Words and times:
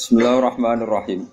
Bismillahirrahmanirrahim. 0.00 1.28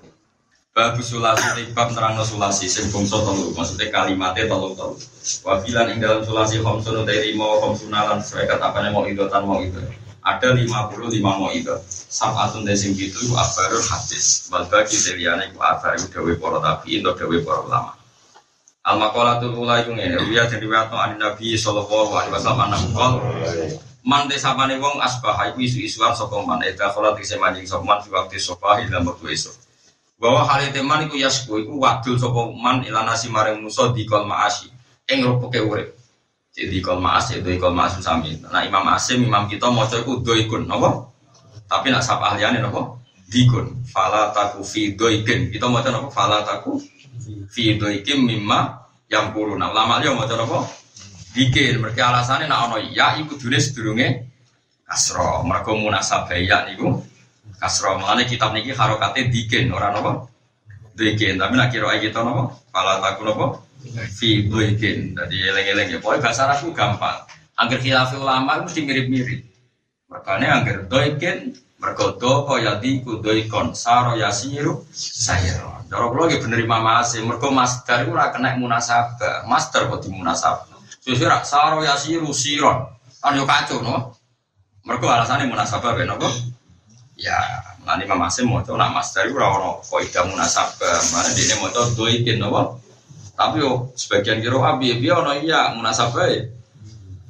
Babu 0.75 0.99
sulasi 0.99 1.71
bab 1.71 1.87
nerangno 1.95 2.27
sulasi 2.27 2.67
sing 2.67 2.91
bangsa 2.91 3.15
telu 3.23 3.55
maksudnya 3.55 3.87
kalimatnya 3.87 4.43
telu 4.43 4.75
telu. 4.75 4.99
Wabilan 5.47 5.95
ing 5.95 6.03
dalam 6.03 6.27
sulasi 6.27 6.59
khamsun 6.59 7.07
dari 7.07 7.31
mau 7.39 7.63
khamsuna 7.63 8.11
lan 8.11 8.19
sesuai 8.19 8.43
katapane 8.43 8.91
mau 8.91 9.07
idotan 9.07 9.47
mau 9.47 9.63
itu. 9.63 9.79
Ada 10.19 10.51
55 10.51 10.99
mau 11.23 11.47
itu. 11.55 11.71
Sab'atun 12.11 12.67
dari 12.67 12.75
sing 12.75 12.91
itu 12.99 13.31
abarul 13.39 13.87
hadis. 13.87 14.51
Wal 14.51 14.67
bagi 14.67 14.99
deliyane 14.99 15.55
ku 15.55 15.63
abar 15.63 15.95
iku 15.95 16.19
dawe 16.19 16.31
para 16.35 16.59
tabi'in 16.59 17.07
atau 17.07 17.15
dawe 17.23 17.35
para 17.47 17.59
ulama. 17.63 17.95
Al 18.83 18.99
maqalatul 18.99 19.55
ula 19.55 19.79
iku 19.79 19.95
ngene, 19.95 20.27
riya 20.27 20.43
jadi 20.51 20.67
riwayat 20.67 20.91
an 20.91 21.15
Nabi 21.15 21.55
sallallahu 21.55 22.11
alaihi 22.11 22.35
wasallam 22.35 22.67
Man 24.07 24.31
desapane 24.31 24.79
wong 24.79 25.03
asbah 25.03 25.51
iku 25.51 25.59
isu-isuan 25.59 26.15
sapa 26.15 26.39
man 26.39 26.63
eta 26.63 26.87
khala 26.95 27.11
tise 27.19 27.35
manjing 27.35 27.67
sapa 27.67 27.83
man 27.83 27.99
waktu 27.99 28.39
sapa 28.39 28.79
ila 28.87 29.03
waktu 29.03 29.35
esuk. 29.35 29.51
Bahwa 30.15 30.47
hal 30.47 30.71
teman 30.71 31.11
iku 31.11 31.19
yasku 31.19 31.59
iku 31.59 31.75
wadul 31.75 32.15
sapa 32.15 32.39
man 32.55 32.87
ila 32.87 33.03
nasi 33.03 33.27
maring 33.27 33.59
musa 33.59 33.91
di 33.91 34.07
kol 34.07 34.23
maasi. 34.23 34.71
Ing 35.11 35.27
rupuke 35.27 35.59
urip. 35.59 35.91
Jadi 36.55 36.79
kol 36.79 37.03
maas 37.03 37.35
itu 37.35 37.51
kol 37.59 37.75
maas 37.75 37.99
sami. 37.99 38.39
Nah 38.47 38.63
imam 38.63 38.87
asim 38.95 39.27
imam 39.27 39.43
kita 39.51 39.67
maca 39.67 39.99
iku 39.99 40.23
doikun 40.23 40.71
napa? 40.71 41.11
Tapi 41.67 41.91
nak 41.91 41.99
sapa 41.99 42.31
ahliane 42.31 42.63
napa? 42.63 42.95
Dikun. 43.27 43.91
Fala 43.91 44.31
taku 44.31 44.63
fi 44.63 44.95
doikin. 44.95 45.51
Kita 45.51 45.67
maca 45.67 45.91
napa? 45.91 46.07
Fala 46.15 46.47
taku 46.47 46.79
fi 47.51 47.75
doikin 47.75 48.23
mimma 48.23 48.87
yang 49.11 49.35
kuruna 49.35 49.67
ulama 49.67 49.99
dia 49.99 50.15
maca 50.15 50.31
napa 50.39 50.63
dikin 51.37 51.77
mereka 51.77 52.09
alasannya 52.09 52.49
nak 52.49 52.73
ono 52.73 52.77
ya 52.81 53.13
iku 53.21 53.37
dune 53.37 53.61
sedurunge 53.61 54.25
kasro 54.89 55.45
mereka 55.45 55.69
munasabah 55.77 56.33
ya 56.41 56.65
niku 56.65 56.97
kasro 57.61 58.01
mengenai 58.01 58.25
kitab 58.25 58.53
niki 58.53 58.73
harokatnya 58.73 59.29
dikin 59.29 59.69
orang 59.73 59.97
apa? 60.01 60.11
Dikin. 60.97 61.37
Tapi 61.37 61.53
nak 61.53 61.69
kira 61.69 61.93
kita 62.01 62.25
nopo 62.25 62.65
pala 62.73 62.97
taku 63.01 63.21
nopo 63.25 63.45
fi 64.17 64.45
dikin. 64.45 65.13
Jadi 65.13 65.35
eleng-eleng 65.37 65.87
ya. 65.93 65.97
Pokoknya 66.01 66.23
bahasa 66.25 66.41
Arabku 66.49 66.73
gampang. 66.73 67.25
Angger 67.57 67.81
khilaf 67.81 68.13
ulama 68.17 68.65
mesti 68.65 68.81
mirip-mirip. 68.85 69.41
Makanya 70.09 70.61
angger 70.61 70.77
doikin 70.89 71.53
mergodo 71.77 72.49
kaya 72.49 72.81
diku 72.81 73.21
doikon 73.21 73.77
saro 73.77 74.17
yasiru 74.17 74.85
sayro 74.89 75.77
Cara 75.87 76.11
kula 76.11 76.27
nggih 76.27 76.43
bener 76.43 76.59
Imam 76.67 76.83
Asim, 76.99 77.31
mergo 77.31 77.47
master 77.47 78.03
ora 78.11 78.27
kena 78.35 78.59
munasabah. 78.59 79.47
Master 79.47 79.87
kok 79.87 80.03
di 80.03 80.11
munasabah. 80.11 80.66
Sesuai 81.07 81.31
rak 81.31 81.47
saro 81.47 81.79
yasiru 81.87 82.35
siron. 82.35 82.83
Kan 83.23 83.39
yo 83.39 83.47
kacau 83.47 83.79
no. 83.79 84.11
Mergo 84.83 85.07
alasane 85.07 85.47
munasabah 85.47 85.95
ben 85.95 86.11
apa? 86.11 86.27
Ya, 87.15 87.39
Mane 87.87 88.03
Imam 88.03 88.19
Asim 88.27 88.51
mau 88.51 88.59
nak 88.59 88.91
master 88.91 89.31
itu 89.31 89.39
ora 89.39 89.55
ono 89.55 89.79
kaidah 89.87 90.27
munasabah. 90.27 90.99
Mana 91.15 91.31
dia 91.31 91.55
mau 91.63 91.71
coba 91.71 91.95
doikin 91.95 92.43
apa? 92.43 92.75
Tapi 93.39 93.63
yo 93.63 93.95
sebagian 93.95 94.43
kira 94.43 94.59
abi 94.59 94.99
abi 94.99 95.07
ono 95.07 95.31
iya 95.39 95.71
munasabah 95.71 96.27
ya. 96.27 96.43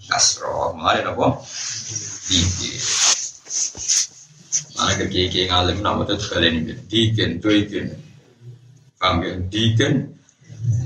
Kasro, 0.10 0.74
mulai 0.74 1.06
apa? 1.06 1.26
Iki. 2.34 2.72
Mana 4.74 5.06
kiki 5.06 5.46
ngalim 5.46 5.86
nama 5.86 6.02
tuh 6.02 6.18
kalian 6.18 6.66
ini 6.66 6.74
dikin 6.90 7.38
doikin. 7.38 7.94
Paham 8.98 9.22
ya? 9.22 9.38
Dikin. 9.38 10.17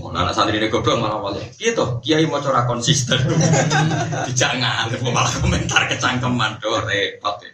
Mau 0.01 0.09
nana 0.13 0.33
santri 0.33 0.57
ini 0.57 0.69
goblok 0.69 0.97
malah 1.01 1.17
wali. 1.21 1.41
Gitu, 1.57 2.01
kiai 2.01 2.25
mau 2.25 2.41
coba 2.41 2.65
konsisten. 2.65 3.17
Dijak 4.29 4.57
ngalim 4.57 5.01
malah 5.09 5.33
komentar 5.41 5.85
kecangkeman 5.89 6.57
do 6.61 6.73
repot 6.85 7.37
ya. 7.41 7.51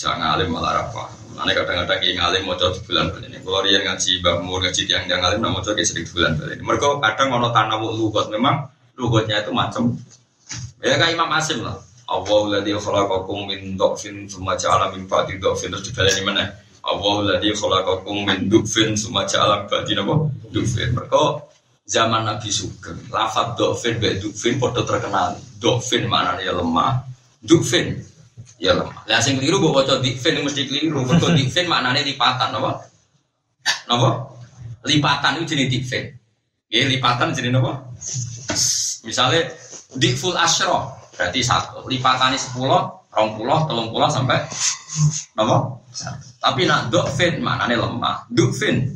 Jangan 0.00 0.16
ngalim 0.20 0.48
malah 0.52 0.88
apa? 0.88 1.12
Mana 1.36 1.52
kadang-kadang 1.52 2.00
yang 2.04 2.24
ngalim 2.24 2.42
mau 2.48 2.56
coba 2.56 2.76
bulan 2.88 3.12
bulan 3.12 3.28
ini. 3.28 3.38
Kalau 3.40 3.60
dia 3.64 3.80
ngaji 3.84 4.10
bamur 4.24 4.58
ngaji 4.64 4.82
tiang 4.88 5.04
tiang 5.04 5.20
ngalim, 5.20 5.40
mau 5.44 5.60
coba 5.60 5.80
sedikit 5.84 6.16
bulan 6.16 6.36
bulan 6.40 6.56
ini. 6.56 6.62
Mereka 6.64 6.86
kadang 7.04 7.28
ngono 7.32 7.48
tanawu 7.52 7.88
lugot 7.92 8.26
memang 8.32 8.68
lugotnya 9.00 9.40
itu 9.40 9.52
macam 9.52 9.96
ya 10.84 11.00
kayak 11.00 11.16
Imam 11.16 11.32
Asim 11.32 11.64
lah. 11.64 11.80
Allah 12.10 12.58
ladzi 12.58 12.74
khalaqakum 12.74 13.48
min 13.48 13.78
dhafin 13.78 14.26
tsumma 14.26 14.58
ja'ala 14.58 14.90
min 14.92 15.06
ba'di 15.06 15.38
dhafin 15.38 15.70
terus 15.70 15.88
dibaleni 15.88 16.22
mana? 16.26 16.44
Allah 16.90 17.14
ladzi 17.30 17.54
khalaqakum 17.54 18.26
min 18.26 18.50
dhafin 18.50 18.98
tsumma 18.98 19.22
ja'ala 19.30 19.62
min 19.62 19.66
ba'di 19.70 19.92
napa? 19.94 20.14
Dhafin. 20.50 20.88
Mereka 20.98 21.22
zaman 21.86 22.22
Nabi 22.26 22.50
Sugeng, 22.50 22.98
lafaz 23.14 23.54
dhafin 23.54 24.02
be 24.02 24.18
dhafin 24.18 24.58
padha 24.58 24.82
terkenal. 24.82 25.38
Dhafin 25.62 26.10
maknanya 26.10 26.58
lemah. 26.58 27.06
Dhafin 27.46 27.94
ya 28.58 28.74
lemah. 28.74 29.06
Lah 29.06 29.22
sing 29.22 29.38
keliru 29.38 29.62
mbok 29.62 29.86
waca 29.86 30.02
dhafin 30.02 30.42
mesti 30.42 30.66
keliru. 30.66 31.06
Mergo 31.06 31.30
dhafin 31.30 31.66
maknanya 31.70 32.02
lipatan 32.02 32.48
napa? 32.50 32.82
Napa? 33.86 34.10
Lipatan 34.84 35.38
itu 35.38 35.54
jenis 35.54 35.66
dhafin. 35.70 36.04
Ya 36.70 36.86
lipatan 36.90 37.30
jenis 37.30 37.54
napa? 37.54 37.72
Misalnya 39.06 39.48
dikful 39.96 40.36
asyro 40.36 40.92
berarti 41.16 41.40
satu 41.44 41.84
lipatannya 41.84 42.38
sepuluh, 42.40 42.99
rong 43.10 43.34
puluh, 43.34 43.58
telung 43.66 43.90
puluh 43.90 44.06
sampai 44.06 44.38
apa? 45.34 45.56
Tapi 46.38 46.66
nak 46.66 46.94
dokfin 46.94 47.42
mana 47.42 47.66
nih 47.66 47.78
lemah? 47.78 48.30
Dokfin 48.30 48.86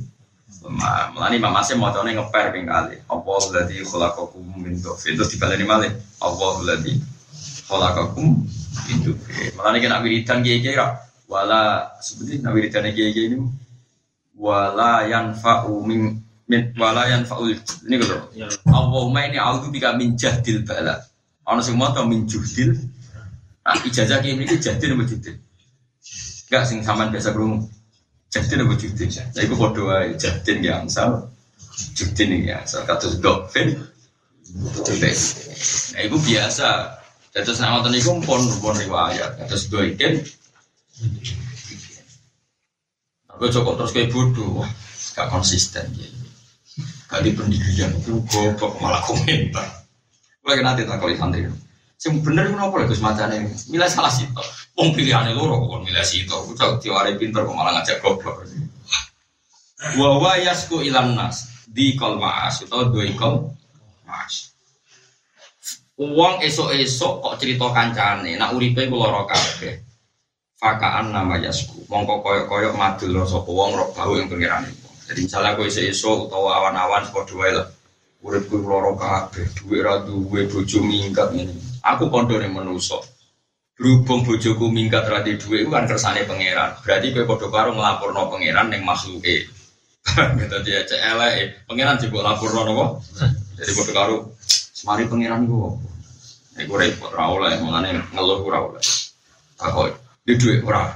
lemah. 0.62 1.12
Melani 1.12 1.36
mama 1.42 1.60
saya 1.60 1.76
mau 1.76 1.90
tahu 1.90 2.06
ngeper 2.06 2.54
kali. 2.54 2.96
Allah 3.10 3.42
lagi 3.50 3.76
kholakakum 3.82 4.42
min 4.58 4.78
dokfin 4.78 5.18
terus 5.18 5.34
dibaleni 5.34 5.66
malih. 5.66 5.90
Allah 6.22 6.54
lagi 6.62 6.94
kholakakum 7.66 8.46
min 8.86 8.98
dokfin. 9.02 9.50
Melani 9.58 9.78
kena 9.82 9.98
wiridan 10.00 10.40
kiai 10.46 10.62
kiai 10.62 10.78
wala 11.26 11.90
seperti 11.98 12.38
nak 12.38 12.54
wiridan 12.54 12.86
kiai 12.94 13.10
kiai 13.10 13.34
ini 13.34 13.38
wala 14.38 15.06
yanfa'u 15.10 15.82
min 15.82 16.22
min 16.44 16.60
wala 16.76 17.08
yanfa'ul 17.10 17.50
ini 17.54 17.94
gitu. 17.98 18.16
Allahumma 18.68 19.26
ini 19.26 19.40
a'udzu 19.40 19.72
bika 19.74 19.96
min 19.98 20.14
jahdil 20.14 20.62
bala. 20.62 21.02
Ana 21.44 21.60
sing 21.60 21.74
maca 21.74 22.06
min 22.06 22.28
juhdil. 22.30 22.78
Ah 23.64 23.80
ijazah 23.80 24.20
ki 24.20 24.36
mriki 24.36 24.60
jahdil 24.60 24.92
apa 24.92 25.04
juhdil? 25.08 25.36
Enggak 26.46 26.62
sing 26.68 26.78
sampean 26.84 27.08
biasa 27.08 27.32
krungu. 27.32 27.64
Jahdil 28.28 28.60
apa 28.68 28.74
juhdil? 28.76 29.08
Lah 29.08 29.42
iku 29.42 29.54
padha 29.56 29.82
wae 29.88 30.08
jahdil 30.20 30.58
ya 30.60 30.84
angsal. 30.84 31.32
Juhdil 31.96 32.44
ya 32.44 32.60
angsal 32.60 32.84
kados 32.84 33.16
dokfin. 33.24 33.80
Nah, 34.44 36.00
itu 36.04 36.16
biasa. 36.20 36.68
Terus 37.32 37.58
nama 37.58 37.80
tadi 37.80 37.98
pun 38.04 38.20
pun 38.20 38.74
riwayat. 38.76 39.40
Terus 39.48 39.72
doikin. 39.72 40.20
Tapi 43.34 43.50
cukup 43.50 43.74
terus 43.82 43.90
kayak 43.90 44.14
bodoh, 44.14 44.62
gak 45.18 45.26
konsisten 45.26 45.82
ya. 45.98 46.06
Kali 47.10 47.34
pendidikan 47.34 47.90
itu 47.98 48.22
goblok 48.30 48.78
malah 48.78 49.02
komentar. 49.02 49.66
Gue 50.38 50.62
nanti 50.62 50.86
tak 50.86 51.02
kali 51.02 51.18
santri. 51.18 51.50
Sing 52.04 52.20
bener 52.20 52.52
itu 52.52 52.60
apa 52.60 52.84
lagi 52.84 53.00
semacam 53.00 53.32
ini? 53.32 53.48
Milih 53.72 53.88
salah 53.88 54.12
sih 54.12 54.28
toh. 54.36 54.44
Wong 54.76 54.92
pilihannya 54.92 55.32
loro 55.32 55.64
kok 55.64 55.88
milih. 55.88 56.04
Gue 56.04 56.52
cak 56.52 56.84
tiwari 56.84 57.16
pinter 57.16 57.48
kok 57.48 57.56
malah 57.56 57.80
ngajak 57.80 58.04
goblok. 58.04 58.44
Wawa 59.96 60.36
yasku 60.36 60.84
ilan 60.84 61.16
nas 61.16 61.48
di 61.64 61.96
kol 61.96 62.20
maas 62.20 62.60
atau 62.60 62.92
dua 62.92 63.08
kol 63.16 63.56
maas. 64.04 64.52
Uang 65.96 66.44
esok-esok 66.44 67.24
kok 67.24 67.36
cerita 67.40 67.72
kancane, 67.72 68.36
nak 68.36 68.52
uripe 68.52 68.84
kula 68.84 69.08
ora 69.08 69.24
kabeh. 69.24 69.80
Fakaan 70.60 71.08
nama 71.08 71.40
yasku. 71.40 71.88
Mongko 71.88 72.20
koyok-koyok 72.20 72.76
madul 72.76 73.24
sapa 73.24 73.48
wong 73.48 73.80
rok 73.80 73.96
bau 73.96 74.12
yang 74.12 74.28
pengiran 74.28 74.68
Jadi 75.08 75.24
misalnya 75.24 75.56
kowe 75.56 75.64
esok 75.64 76.28
utawa 76.28 76.68
awan-awan 76.68 77.08
wae 77.16 77.52
lah. 77.56 77.68
Urip 78.20 78.44
kuwi 78.52 78.60
loro 78.60 78.92
kabeh, 78.92 79.48
dhuwit 79.56 79.80
ra 79.80 80.04
duwe 80.04 80.48
bojo 80.52 80.84
minggat 80.84 81.32
ngene. 81.32 81.73
Aku 81.84 82.08
kondone 82.08 82.48
manusa. 82.48 82.96
Berhubung 83.76 84.24
bojoku 84.24 84.70
minggat 84.72 85.04
ra 85.10 85.20
duwe 85.20 85.66
iku 85.66 85.70
kan 85.74 85.84
kersane 85.84 86.24
pangeran. 86.24 86.78
Berarti 86.80 87.12
kowe 87.12 87.26
padha 87.28 87.46
karo 87.50 87.70
nglaporno 87.76 88.30
pangeran 88.32 88.72
ning 88.72 88.86
makhluke. 88.86 89.50
Gitu 90.40 90.56
dia 90.64 90.84
cek 90.84 91.00
elek, 91.00 91.66
pangeran 91.68 92.00
jebok 92.00 92.24
laporno 92.24 92.60
napa? 92.64 92.86
Jadi 93.58 93.72
padha 93.74 93.92
karo 93.92 94.16
semari 94.48 95.04
pangeran 95.10 95.44
iku 95.44 95.56
apa? 95.74 95.88
Iku 96.54 96.72
repot 96.78 97.10
ra 97.10 97.34
oleh, 97.34 97.58
mangane 97.58 97.98
ngeluh 98.14 98.46
ora 98.46 98.58
oleh. 98.62 98.82
Takoi, 99.58 99.90
di 100.22 100.38
duit 100.38 100.62
ora. 100.62 100.86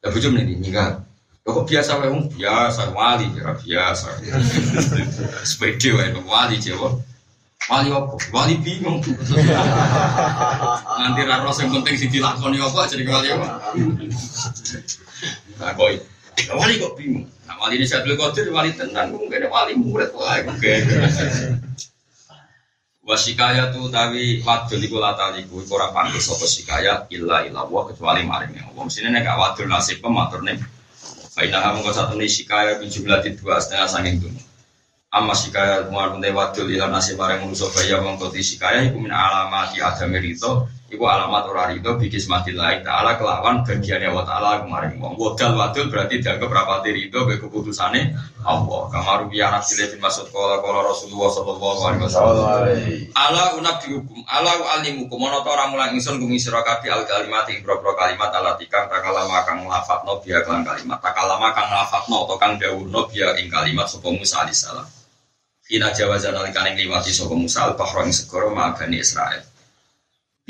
Ya 0.00 0.08
bojo 0.08 0.30
mrene 0.30 0.54
minggat. 0.54 1.02
Kok 1.42 1.66
biasa 1.66 1.98
wae 1.98 2.14
biasa 2.38 2.94
wali 2.94 3.26
biasa. 3.34 4.08
Sepede 5.50 5.90
wae 5.98 6.14
wali 6.22 6.62
Jawa. 6.62 6.94
Wali 7.68 7.92
apa? 7.92 8.16
Wali 8.32 8.54
bingung. 8.64 9.04
Nanti 10.96 11.20
ra 11.28 11.44
ro 11.44 11.52
sing 11.52 11.68
penting 11.68 11.96
sing 12.00 12.08
dilakoni 12.08 12.56
apa 12.56 12.88
jadi 12.88 13.04
wali 13.04 13.28
apa. 13.36 13.46
Nah 15.60 15.70
kok 15.76 15.88
wali 16.56 16.74
kok 16.80 16.96
bingung. 16.96 17.28
Nah 17.44 17.54
wali 17.60 17.76
ini 17.76 17.84
Syaikhul 17.84 18.16
Qadir 18.16 18.48
wali 18.48 18.72
tenan 18.72 19.12
mungkin 19.12 19.44
wali 19.52 19.76
murid 19.76 20.08
wae 20.16 20.40
oke. 20.48 20.72
Wasikaya 23.04 23.74
tu 23.74 23.92
tawi 23.92 24.40
wadul 24.40 24.80
iku 24.80 24.96
lataliku 25.02 25.60
iku 25.60 25.76
ora 25.76 25.92
pantes 25.92 26.30
sapa 26.30 26.46
sikaya 26.48 27.04
illa 27.12 27.44
illa 27.44 27.66
wa 27.68 27.84
kecuali 27.84 28.24
maring 28.24 28.56
Allah. 28.56 28.82
Mesti 28.88 29.04
nek 29.04 29.28
wadul 29.36 29.68
nasib 29.68 30.00
pematur 30.00 30.40
nih. 30.46 30.56
Faina 31.30 31.62
hamu 31.62 31.84
kau 31.84 31.94
satu 31.94 32.18
sikaya 32.24 32.82
bin 32.82 32.90
jumlah 32.90 33.22
dua 33.38 33.62
setengah 33.62 33.86
sanging 33.86 34.16
dunia. 34.18 34.49
Amma 35.10 35.34
sikaya 35.34 35.90
kumar 35.90 36.14
kunte 36.14 36.30
wadul 36.30 36.70
ila 36.70 36.86
nasib 36.86 37.18
maring 37.18 37.42
manusa 37.42 37.66
kaya 37.74 37.98
mengkoti 37.98 38.46
sikaya 38.46 38.86
iku 38.86 39.02
min 39.02 39.10
alamati 39.10 39.82
adami 39.82 40.22
rito 40.22 40.70
Iku 40.90 41.06
alamat 41.06 41.46
ora 41.46 41.70
rido 41.70 41.94
bikis 41.94 42.26
mati 42.26 42.50
lain 42.50 42.82
ta'ala 42.82 43.14
kelawan 43.14 43.62
bagiannya 43.62 44.10
wa 44.10 44.26
ta'ala 44.26 44.66
kemarin 44.66 44.98
wong 44.98 45.14
Wadal 45.14 45.54
wadul 45.54 45.86
berarti 45.86 46.18
dianggap 46.18 46.50
rapati 46.50 46.90
rido 46.90 47.30
be 47.30 47.38
keputusannya 47.38 48.10
Allah. 48.42 48.90
Kamaru 48.90 49.30
biya 49.30 49.54
nafsile 49.54 49.86
bin 49.86 50.02
masud 50.02 50.26
kola 50.34 50.58
kola 50.58 50.82
Rasulullah 50.90 51.30
sallallahu 51.30 51.78
alaihi 51.86 52.02
wasallam. 52.02 52.46
Ala 53.14 53.54
unab 53.54 53.78
dihukum 53.86 54.18
Ala 54.26 54.50
alimukum 54.78 55.14
Mono 55.14 55.46
to 55.46 55.50
orang 55.54 55.70
mulang 55.70 55.94
ingsun 55.94 56.18
kumi 56.18 56.42
sirakabi 56.42 56.90
al 56.90 57.06
kalimat 57.06 57.46
Ibro 57.46 57.78
kalimat 57.94 58.34
ala 58.34 58.58
tikang 58.58 58.90
takalama 58.90 59.46
kang 59.46 59.62
lafat 59.70 60.02
no 60.02 60.18
biya 60.18 60.42
kang 60.42 60.66
kalimat. 60.66 60.98
Takalama 60.98 61.54
kang 61.54 61.70
lafat 61.70 62.10
no 62.10 62.26
to 62.26 62.34
kang 62.34 62.58
dawur 62.58 62.90
no 62.90 63.06
biya 63.06 63.38
ing 63.38 63.46
kalimat 63.46 63.86
Sopo 63.86 64.10
Musa 64.10 64.42
alisalam 64.42 64.99
Ina 65.70 65.94
jawazan 65.94 66.34
alikan 66.34 66.66
ing 66.66 66.82
liwati 66.82 67.14
Sopo 67.14 67.38
Musa 67.38 67.70
al-Bahra 67.70 68.02
ing 68.02 68.10
segoro 68.10 68.50
ma'abani 68.50 68.98
Israel 68.98 69.46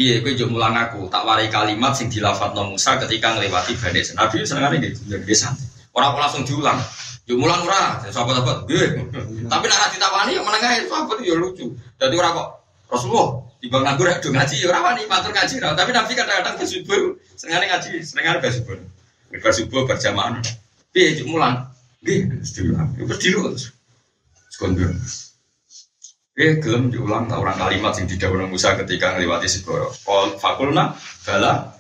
Iya, 0.00 0.24
gue 0.24 0.32
jauh 0.32 0.48
mulang 0.48 0.72
aku 0.80 1.12
tak 1.12 1.28
warai 1.28 1.52
kalimat 1.52 1.92
sing 1.92 2.08
dilafat 2.08 2.56
no 2.56 2.72
Musa 2.72 2.96
ketika 3.04 3.36
ngelewati 3.36 3.76
badai 3.76 4.00
Nabi 4.16 4.48
seneng 4.48 4.72
gitu, 4.80 4.96
jadi 5.12 5.34
santai. 5.36 5.68
Orang 5.92 6.16
langsung 6.16 6.40
diulang. 6.48 6.80
Jauh 7.28 7.36
mulang 7.36 7.60
ora, 7.68 8.00
sahabat 8.08 8.40
sahabat, 8.40 8.58
gue. 8.64 8.96
Tapi 9.44 9.64
nak 9.68 9.92
ditawani 9.92 10.40
yang 10.40 10.46
menengah 10.48 10.88
sahabat 10.88 11.20
ya 11.20 11.36
lucu. 11.36 11.76
Jadi 12.00 12.14
orang 12.16 12.32
kok 12.32 12.48
Rasulullah 12.88 13.44
di 13.60 13.68
bang 13.68 13.84
nganggur 13.84 14.08
do 14.24 14.28
ngaji 14.32 14.54
ya 14.56 14.66
orang 14.72 14.82
wani 14.88 15.02
matur 15.04 15.30
ngaji 15.36 15.54
Tapi 15.60 15.90
Nabi 15.92 16.12
kadang-kadang 16.16 16.54
bersubuh 16.56 17.02
senengane 17.36 17.66
ngaji, 17.68 17.90
senengane 18.00 18.38
bersubuh. 18.40 18.80
Bersubuh 19.36 19.82
berjamaah. 19.84 20.40
Iya, 20.96 21.20
jauh 21.20 21.28
mulang. 21.28 21.68
Gue, 22.00 22.24
terus 22.24 22.56
diulang. 22.56 22.88
Terus 22.96 23.20
diulang. 23.20 23.54
Sekondur. 24.60 24.92
Eh 26.36 26.60
gelem 26.60 26.92
diulang 26.92 27.24
tak 27.32 27.40
orang 27.40 27.56
kalimat 27.56 27.96
yang 27.96 28.04
didawuh 28.12 28.44
Musa 28.44 28.76
ketika 28.76 29.16
ngelewati 29.16 29.48
segoro. 29.48 29.88
Qol 30.04 30.36
fakulna 30.36 30.92
bala 31.24 31.72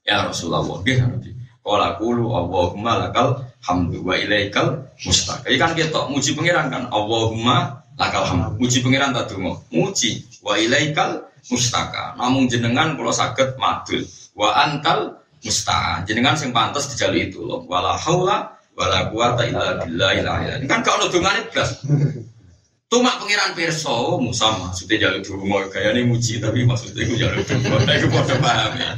ya 0.00 0.24
Rasulullah. 0.24 0.64
Nggih 0.80 0.96
Nabi. 1.04 1.36
Qala 1.60 2.00
qulu 2.00 2.32
Allahumma 2.32 3.04
lakal 3.04 3.44
hamdu 3.68 4.00
wa 4.00 4.16
ilaikal 4.16 4.88
mustaq. 5.04 5.44
Iki 5.44 5.60
kan 5.60 5.76
kita 5.76 6.08
muji 6.08 6.32
pangeran 6.32 6.72
kan 6.72 6.88
Allahumma 6.88 7.84
lakal 8.00 8.24
hamdu. 8.24 8.64
Muji 8.64 8.80
pangeran 8.80 9.12
tak 9.12 9.36
donga. 9.36 9.60
Muji 9.68 10.24
wa 10.40 10.56
ilaikal 10.56 11.20
mustaka. 11.52 12.16
Namung 12.16 12.48
jenengan 12.48 12.96
kula 12.96 13.12
saged 13.12 13.60
madul. 13.60 14.00
Wa 14.32 14.56
antal 14.56 15.20
musta'an. 15.44 16.08
Jenengan 16.08 16.32
sing 16.32 16.48
pantes 16.48 16.88
dijaluk 16.96 17.28
itu 17.28 17.44
loh. 17.44 17.60
Wala 17.68 17.92
haula 18.00 18.55
wala 18.76 19.08
quwata 19.08 19.42
illa. 19.48 19.80
Ini 20.60 20.68
kan 20.68 20.84
gak 20.84 21.00
ono 21.00 21.08
dongane 21.08 21.48
blas. 21.48 21.80
Tuma 22.86 23.18
pangeran 23.18 23.58
perso 23.58 24.14
Musa 24.22 24.46
maksudnya 24.62 25.10
jalur 25.10 25.18
dungo 25.26 25.58
ini 25.74 26.06
muji 26.06 26.38
tapi 26.38 26.62
maksudnya 26.62 27.02
itu 27.02 27.18
jalur 27.18 27.42
dungo. 27.42 27.82
Nah 27.82 27.94
itu 27.98 28.06
pada 28.06 28.38
paham 28.38 28.72
ya. 28.78 28.94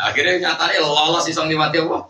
Akhirnya 0.00 0.48
nyatanya 0.48 0.80
lolos 0.80 1.28
isong 1.28 1.52
mati 1.52 1.84
apa? 1.84 2.08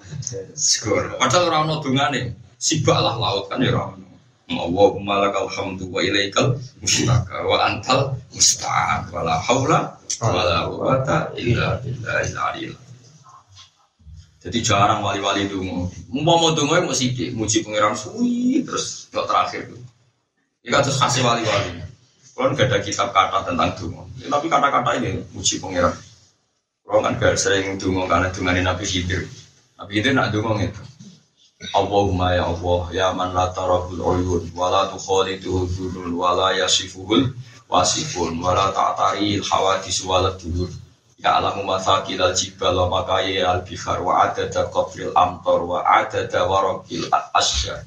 Skor. 0.54 1.18
Padahal 1.18 1.50
orang 1.50 1.64
no 1.66 1.74
dungane 1.82 2.38
sibaklah 2.62 3.18
laut 3.18 3.50
kan 3.50 3.58
ya 3.58 3.74
orang. 3.74 4.06
Allahumma 4.48 5.28
lakal 5.28 5.50
hamdu 5.50 5.90
wa 5.90 5.98
ilaikal 5.98 6.54
mustaka 6.78 7.42
wa 7.42 7.58
antal 7.68 8.16
musta'an 8.32 9.10
wa 9.12 9.20
la 9.26 9.34
hawla 9.34 9.98
wa 10.24 10.40
la 10.46 10.64
quwata 10.72 11.36
illa 11.36 11.76
billahil 11.84 12.32
aliyil 12.32 12.72
jadi 14.38 14.58
jarang 14.62 15.02
wali-wali 15.02 15.50
dungo. 15.50 15.90
Mau 16.14 16.38
mau 16.38 16.54
dungo 16.54 16.78
mau 16.78 16.94
sidik, 16.94 17.34
muji 17.34 17.66
pangeran 17.66 17.98
suwi 17.98 18.62
terus 18.62 19.10
nggak 19.10 19.26
terakhir 19.26 19.60
tuh. 19.74 19.82
Ini 20.62 20.70
kan 20.70 20.80
terus 20.86 20.98
kasih 21.02 21.26
wali-wali. 21.26 21.82
Kalau 22.38 22.54
nggak 22.54 22.70
ada 22.70 22.78
kitab 22.78 23.10
kata 23.10 23.50
tentang 23.50 23.74
dungo, 23.74 24.06
ya, 24.22 24.30
tapi 24.30 24.46
kata-kata 24.46 24.90
ini 25.02 25.26
muji 25.34 25.58
pangeran. 25.58 25.90
Kalau 26.88 27.04
kan 27.04 27.20
gak 27.20 27.36
sering 27.36 27.76
dungo 27.76 28.08
karena 28.08 28.32
dunganin 28.32 28.64
Nabi 28.64 28.88
Khidir. 28.88 29.28
Nabi 29.76 30.00
Khidir 30.00 30.16
nak 30.16 30.32
dungo 30.32 30.56
itu. 30.56 30.80
Allahumma 31.76 32.32
ya 32.32 32.48
Allah 32.48 32.80
ya 32.94 33.06
man 33.12 33.34
la 33.36 33.52
tarahul 33.52 34.00
uyun 34.00 34.48
wa 34.56 34.72
la 34.72 34.88
tukhaliduhu 34.88 35.68
dhulul 35.68 36.14
wa 36.16 36.32
la 36.32 36.54
yasifuhul 36.54 37.34
wasifun 37.68 38.40
wa 38.40 38.54
la 38.56 38.72
ta'tari 38.72 39.42
hawadis 39.42 40.00
wa 40.06 40.22
la 40.22 40.32
ya 41.18 41.42
alamu 41.42 41.66
masakil 41.66 42.22
al 42.22 42.34
jibal 42.34 42.74
wa 42.86 43.02
makayi 43.02 43.42
al 43.42 43.66
bihar 43.66 43.98
wa 44.00 44.24
adada 44.30 44.70
qabril 44.70 45.10
amtar 45.18 45.60
wa 45.66 45.82
adada 45.82 46.46
warakil 46.46 47.06
asyar 47.34 47.82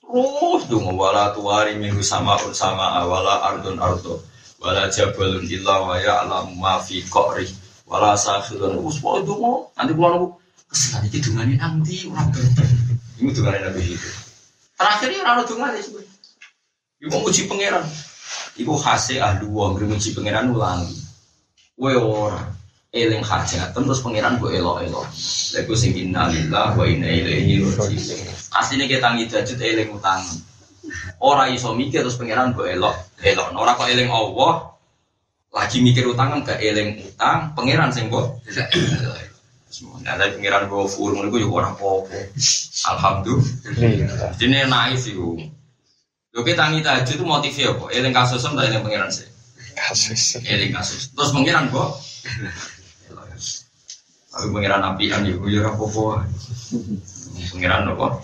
terus 0.00 0.62
dong 0.68 0.90
wala 0.92 1.32
tuwari 1.32 1.74
minggu 1.80 2.04
sama 2.04 2.36
un 2.44 2.52
sama 2.52 3.00
wala 3.08 3.48
ardun 3.48 3.80
ardo 3.80 4.20
wala 4.60 4.92
jabalun 4.92 5.48
illa 5.48 5.80
wa 5.80 5.96
ya'lamu 5.96 6.52
ma 6.60 6.76
fi 6.84 7.00
qari. 7.08 7.48
Wala 7.88 8.14
sakhirun. 8.14 8.78
Us 8.84 9.00
pokoke 9.00 9.26
dongo 9.26 9.72
nanti 9.74 9.96
kula 9.96 10.08
nunggu. 10.14 10.28
Kesan 10.70 11.02
iki 11.08 11.18
dungane 11.18 11.58
nanti 11.58 12.06
ora 12.06 12.22
itu 13.18 13.34
dungane 13.34 13.58
nabi 13.58 13.98
itu 13.98 14.10
terakhir 14.78 15.08
ya 15.10 15.26
ora 15.26 15.42
dungane 15.42 15.78
iku 17.02 17.16
muji 17.18 17.50
pangeran. 17.50 17.82
Iku 18.54 18.78
khase 18.78 19.18
ahli 19.18 19.50
wong 19.50 19.82
muji 19.82 20.14
pangeran 20.14 20.54
ulangi 20.54 20.99
kowe 21.80 21.96
ora 21.96 22.44
eling 22.92 23.24
hajat 23.24 23.72
terus 23.72 24.04
pangeran 24.04 24.36
bu 24.36 24.52
elo 24.52 24.84
elo 24.84 25.00
lagu 25.56 25.72
sing 25.72 25.96
innalillah 25.96 26.76
wa 26.76 26.84
inna 26.84 27.08
ilaihi 27.08 27.64
rajiun 27.64 28.28
aslinya 28.52 28.84
kita 28.84 29.16
ngidajut 29.16 29.56
eling 29.56 29.88
utang 29.96 30.20
orang 31.24 31.56
iso 31.56 31.72
mikir 31.72 32.04
terus 32.04 32.20
pangeran 32.20 32.52
bu 32.52 32.68
elo 32.68 32.92
elo 33.24 33.44
orang 33.56 33.80
kok 33.80 33.88
eling 33.88 34.12
allah 34.12 34.76
lagi 35.56 35.80
mikir 35.80 36.04
utang 36.04 36.36
kan 36.36 36.40
gak 36.52 36.60
eling 36.60 37.00
utang 37.00 37.56
pangeran 37.56 37.88
sing 37.88 38.12
bu 38.12 38.28
Nah, 40.02 40.18
tapi 40.18 40.42
pengiran 40.42 40.66
gue 40.66 40.82
full, 40.90 41.14
gue 41.14 41.40
juga 41.40 41.62
orang 41.62 41.78
popo. 41.78 42.10
Alhamdulillah. 42.90 44.34
Jadi 44.34 44.66
naik 44.66 44.98
sih 44.98 45.14
gue. 45.14 45.46
Yo 46.34 46.42
kita 46.42 46.74
ngita 46.74 47.06
itu 47.06 47.22
motifnya 47.22 47.70
apa? 47.78 47.86
Eling 47.94 48.10
kasus 48.10 48.42
sama 48.42 48.66
eling 48.66 48.82
pengiran 48.82 49.08
sih. 49.14 49.29
Kasus. 49.80 50.44
Eling 50.44 50.76
kasus. 50.76 51.08
Terus 51.16 51.30
pengiran 51.32 51.72
gue 51.72 51.86
Aku 54.30 54.46
pengiran 54.54 54.84
api 54.84 55.10
an 55.10 55.26
ibu 55.26 55.48
ya 55.48 55.72
apa 55.72 55.84
Pengiran 57.50 57.88
apa? 57.90 58.22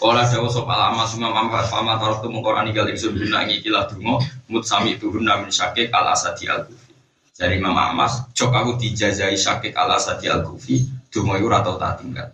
Pola 0.00 0.22
jauh 0.24 0.48
soal 0.48 0.78
lama 0.78 1.04
semua 1.04 1.34
mampu 1.34 1.58
fama 1.68 1.98
taruh 2.00 2.22
tu 2.22 2.30
mengkorani 2.30 2.72
gal 2.72 2.88
ingsun 2.88 3.12
guna 3.12 3.44
ngikilah 3.44 3.90
dungo 3.90 4.22
mut 4.48 4.64
sami 4.64 4.96
itu 4.96 5.12
guna 5.12 5.42
min 5.42 5.52
syakik 5.52 5.92
al 5.92 6.08
kufi. 6.64 6.92
Jadi 7.34 7.58
Imam 7.58 7.74
Amas, 7.74 8.30
cok 8.30 8.52
aku 8.54 8.70
dijajai 8.78 9.34
syakik 9.34 9.74
al 9.74 9.98
asadi 9.98 10.30
al 10.30 10.46
kufi, 10.46 10.86
dungo 11.10 11.36
itu 11.36 11.50
ratau 11.50 11.76
tak 11.76 12.00
tinggal. 12.00 12.30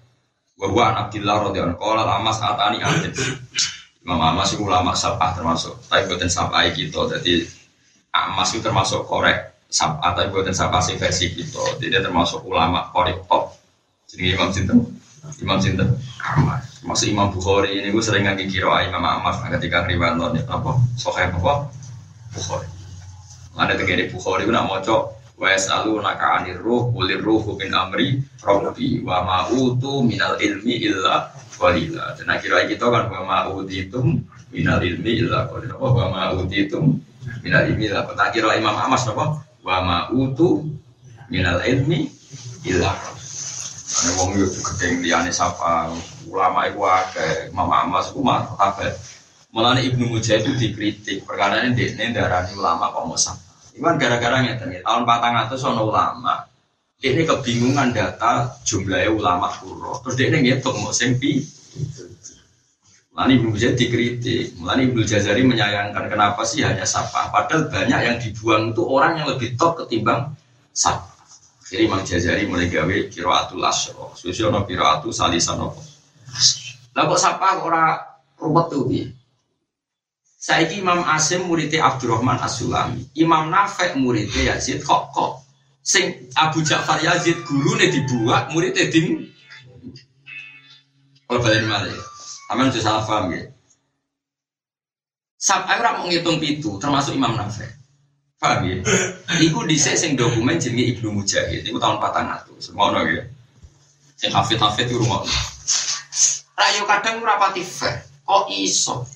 Bahwa 0.60 1.08
Abdillah 1.08 1.50
radhiyallahu 1.50 1.74
anhu 1.74 1.82
qala 1.82 2.02
amas 2.20 2.38
atani 2.38 2.78
anjib. 2.84 3.16
Imam 4.04 4.20
Amas 4.20 4.52
itu 4.52 4.62
ulama 4.64 4.92
sabah 4.96 5.36
termasuk, 5.36 5.76
tapi 5.88 6.08
buatan 6.08 6.28
sabah 6.28 6.68
gitu. 6.72 7.04
Jadi 7.08 7.44
Amas 8.10 8.50
itu 8.54 8.62
termasuk 8.62 9.06
korek 9.06 9.54
sab 9.70 10.02
atau 10.02 10.26
buatan 10.34 10.54
sabasi 10.54 10.98
versi 10.98 11.30
kita. 11.30 11.78
Jadi 11.78 12.02
termasuk 12.02 12.42
ulama 12.42 12.90
korek 12.90 13.22
top. 13.30 13.54
Jadi 14.10 14.34
Imam 14.34 14.50
Sinten? 14.50 14.82
Imam 15.38 15.58
Sinten? 15.62 15.94
Ahmad 16.20 16.70
masuk 16.80 17.12
Imam 17.12 17.28
Bukhari 17.28 17.76
ini 17.76 17.92
gue 17.92 18.00
sering 18.00 18.24
ngaji 18.24 18.48
kiro 18.48 18.72
Imam 18.80 19.04
Ahmad 19.04 19.36
ketika 19.52 19.84
riwayat 19.84 20.16
nih 20.16 20.44
apa? 20.48 20.80
Sokai 20.96 21.28
apa? 21.28 21.68
Bukhari. 22.32 22.68
Ada 23.58 23.76
tegere 23.76 24.08
Bukhari 24.08 24.48
gue 24.48 24.54
nak 24.54 24.80
cok 24.80 25.02
wa 25.40 25.48
yasalu 25.48 26.00
naka 26.00 26.40
anir 26.40 26.60
ruh 26.60 26.92
ulir 26.92 27.20
ruh 27.20 27.56
min 27.56 27.72
amri 27.72 28.20
rabbi 28.44 29.00
wa 29.00 29.24
ma 29.24 29.38
utu 29.48 30.00
minal 30.04 30.40
ilmi 30.40 30.88
illa 30.88 31.28
qalila. 31.60 32.16
Dan 32.16 32.32
akhirnya 32.32 32.64
kita 32.64 32.86
kan 32.88 33.12
wa 33.12 33.20
ma 33.28 33.38
utitum 33.52 34.24
minal 34.48 34.80
ilmi 34.80 35.12
illa 35.20 35.44
qalila. 35.52 35.76
Wa 35.76 36.06
ma 36.08 36.32
utitum 36.32 36.96
minal 37.44 37.68
ilmi 37.68 37.88
illa 37.88 38.06
tak 38.06 38.32
kira 38.36 38.56
Imam 38.56 38.76
Ahmad 38.76 39.00
apa 39.00 39.44
wa 39.60 40.08
utu 40.12 40.66
minal 41.28 41.60
ilmi 41.64 42.08
illa 42.64 42.92
Ane 43.90 44.10
wong 44.16 44.30
yo 44.38 44.46
gedeng 44.46 45.02
liyane 45.02 45.34
sapa 45.34 45.90
ulama 46.30 46.62
iku 46.70 46.86
akeh 46.86 47.50
mama 47.50 47.90
mas 47.90 48.14
ku 48.14 48.22
kabeh. 48.22 48.94
Mulane 49.50 49.82
Ibnu 49.82 50.14
Mujahid 50.14 50.46
itu 50.46 50.52
dikritik 50.54 51.26
perkara 51.26 51.66
ini 51.66 51.74
dekne 51.74 52.14
darani 52.14 52.54
ulama 52.54 52.94
kok 52.94 53.02
mosap. 53.10 53.36
Iwan 53.74 53.98
gara-gara 53.98 54.46
ngeten 54.46 54.78
tahun 54.86 55.02
400 55.02 55.68
ono 55.74 55.82
ulama. 55.90 56.46
Ini 57.02 57.26
kebingungan 57.26 57.90
data 57.90 58.62
jumlahnya 58.62 59.10
ulama 59.10 59.50
kuro. 59.58 59.98
Terus 60.06 60.14
dia 60.14 60.30
ngitung 60.30 60.78
mau 60.78 60.94
pi. 60.94 61.42
Mulani 63.10 63.42
Ibnu 63.42 63.58
Jazari 63.58 63.78
dikritik, 63.78 64.44
Mulani 64.62 64.82
Ibnu 64.86 65.02
Jazari 65.02 65.42
menyayangkan 65.42 66.06
kenapa 66.06 66.46
sih 66.46 66.62
hanya 66.62 66.86
sapa. 66.86 67.34
Padahal 67.34 67.66
banyak 67.66 68.00
yang 68.06 68.16
dibuang 68.22 68.70
itu 68.70 68.82
orang 68.86 69.18
yang 69.18 69.26
lebih 69.26 69.58
top 69.58 69.82
ketimbang 69.82 70.30
sapa. 70.70 71.10
Jadi 71.70 71.86
Imam 71.86 72.02
Jazari 72.02 72.50
mulai 72.50 72.66
gawe 72.66 72.96
kiroatul 73.10 73.62
asro, 73.62 74.10
susiono 74.18 74.66
kiroatul 74.66 75.14
salisano. 75.14 75.74
Lah 76.94 77.04
kok 77.06 77.18
sapa 77.18 77.62
orang 77.62 77.98
ruwet 78.38 78.66
tuh 78.74 78.82
dia? 78.90 79.06
Saiki 80.40 80.82
Imam 80.82 81.04
Asim 81.06 81.46
muridnya 81.46 81.84
Abdurrahman 81.84 82.40
As-Sulami, 82.42 83.06
Imam 83.14 83.52
Nafek 83.52 83.94
muridnya 83.94 84.56
Yazid 84.56 84.82
kok 84.82 85.12
kok 85.14 85.44
sing 85.84 86.32
Abu 86.36 86.64
Ja'far 86.64 87.00
Yazid 87.00 87.44
gurune 87.44 87.88
dibuat 87.88 88.52
muridnya 88.52 88.88
ding 88.88 89.28
kalau 91.28 91.40
balik 91.44 91.62
malah 91.70 92.09
Aman 92.50 92.74
itu 92.74 92.82
salah 92.82 93.06
paham 93.06 93.30
ya. 93.30 93.46
Sampai 95.38 95.78
orang 95.78 96.02
mau 96.02 96.06
ngitung 96.10 96.42
itu 96.42 96.76
termasuk 96.82 97.14
Imam 97.14 97.38
Nafek. 97.38 97.70
Paham 98.42 98.66
ya? 98.66 98.82
Iku 99.38 99.62
di 99.70 99.78
sing 99.78 100.18
dokumen 100.18 100.58
jenenge 100.58 100.98
Ibnu 100.98 101.14
Mujahid. 101.14 101.62
Iku 101.62 101.78
tahun 101.78 102.02
patang 102.02 102.26
atau 102.26 102.58
semua 102.58 102.90
orang 102.90 103.06
ya. 103.06 103.22
Yang 104.26 104.32
hafid 104.34 104.58
hafid 104.58 104.86
itu 104.90 104.98
rumah. 104.98 105.22
Rayo 106.58 106.82
kadang 106.84 107.22
rapati 107.22 107.62
fair. 107.62 108.02
Kok 108.26 108.50
iso? 108.50 109.06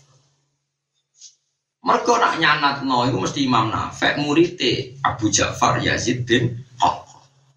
Mereka 1.84 2.16
nak 2.16 2.40
nyanat 2.40 2.76
no, 2.86 3.04
itu 3.04 3.18
mesti 3.20 3.40
Imam 3.44 3.68
Nafek 3.68 4.16
murite 4.22 4.96
Abu 5.04 5.28
Ja'far 5.28 5.82
Yazid 5.82 6.22
bin. 6.24 6.54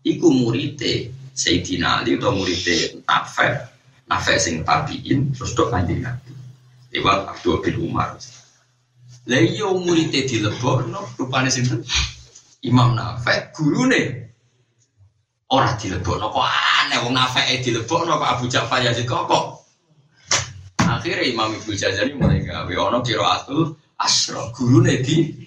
Iku 0.03 0.27
murite 0.31 1.13
Sayyidina 1.37 2.01
Ali 2.01 2.17
atau 2.17 2.33
murite 2.35 2.99
Nafek 3.07 3.66
nafek 4.07 4.39
sing 4.39 4.63
tabiin 4.63 5.35
terus 5.35 5.51
dok 5.53 5.71
kanjeng 5.71 6.03
nabi 6.03 6.31
lewat 6.95 7.35
Abdul 7.35 7.59
bin 7.61 7.75
Umar. 7.91 8.15
Lah 9.27 9.41
iya 9.43 9.67
muridnya 9.67 10.23
no 10.87 11.03
rupanya 11.19 11.51
sinten 11.51 11.83
Imam 12.63 12.95
Nafek 12.95 13.51
gurune. 13.51 14.31
Ora 15.51 15.75
no 15.75 16.27
kok 16.31 16.47
aneh 16.47 16.99
wong 17.03 17.13
Nafek 17.13 17.59
no 17.83 18.15
kok 18.15 18.31
Abu 18.39 18.47
Ja'far 18.47 18.79
Yazid 18.79 19.03
kok 19.03 19.27
kok? 19.27 19.45
Akhirnya 20.87 21.27
Imam 21.27 21.51
Ibnu 21.51 21.75
Jazari 21.75 22.15
mulai 22.15 22.47
gawe 22.47 22.71
kiraatul 23.03 23.75
asro 23.99 24.55
gurune 24.55 25.03
di 25.03 25.46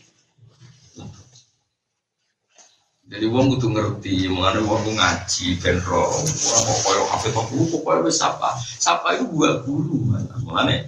jadi 3.11 3.26
wong 3.26 3.59
kudu 3.59 3.75
ngerti, 3.75 4.31
mengenai 4.31 4.62
wong 4.62 4.87
ngaji 4.95 5.59
ben 5.59 5.83
ro, 5.83 6.07
ora 6.14 6.61
kok 6.62 6.79
koyo 6.87 7.02
hafid 7.11 7.35
kok 7.35 7.50
pokoke 7.50 8.07
wis 8.07 8.23
sapa. 8.23 8.55
Sapa 8.79 9.19
itu 9.19 9.26
buah 9.26 9.67
guru. 9.67 10.14
Mengenai 10.47 10.87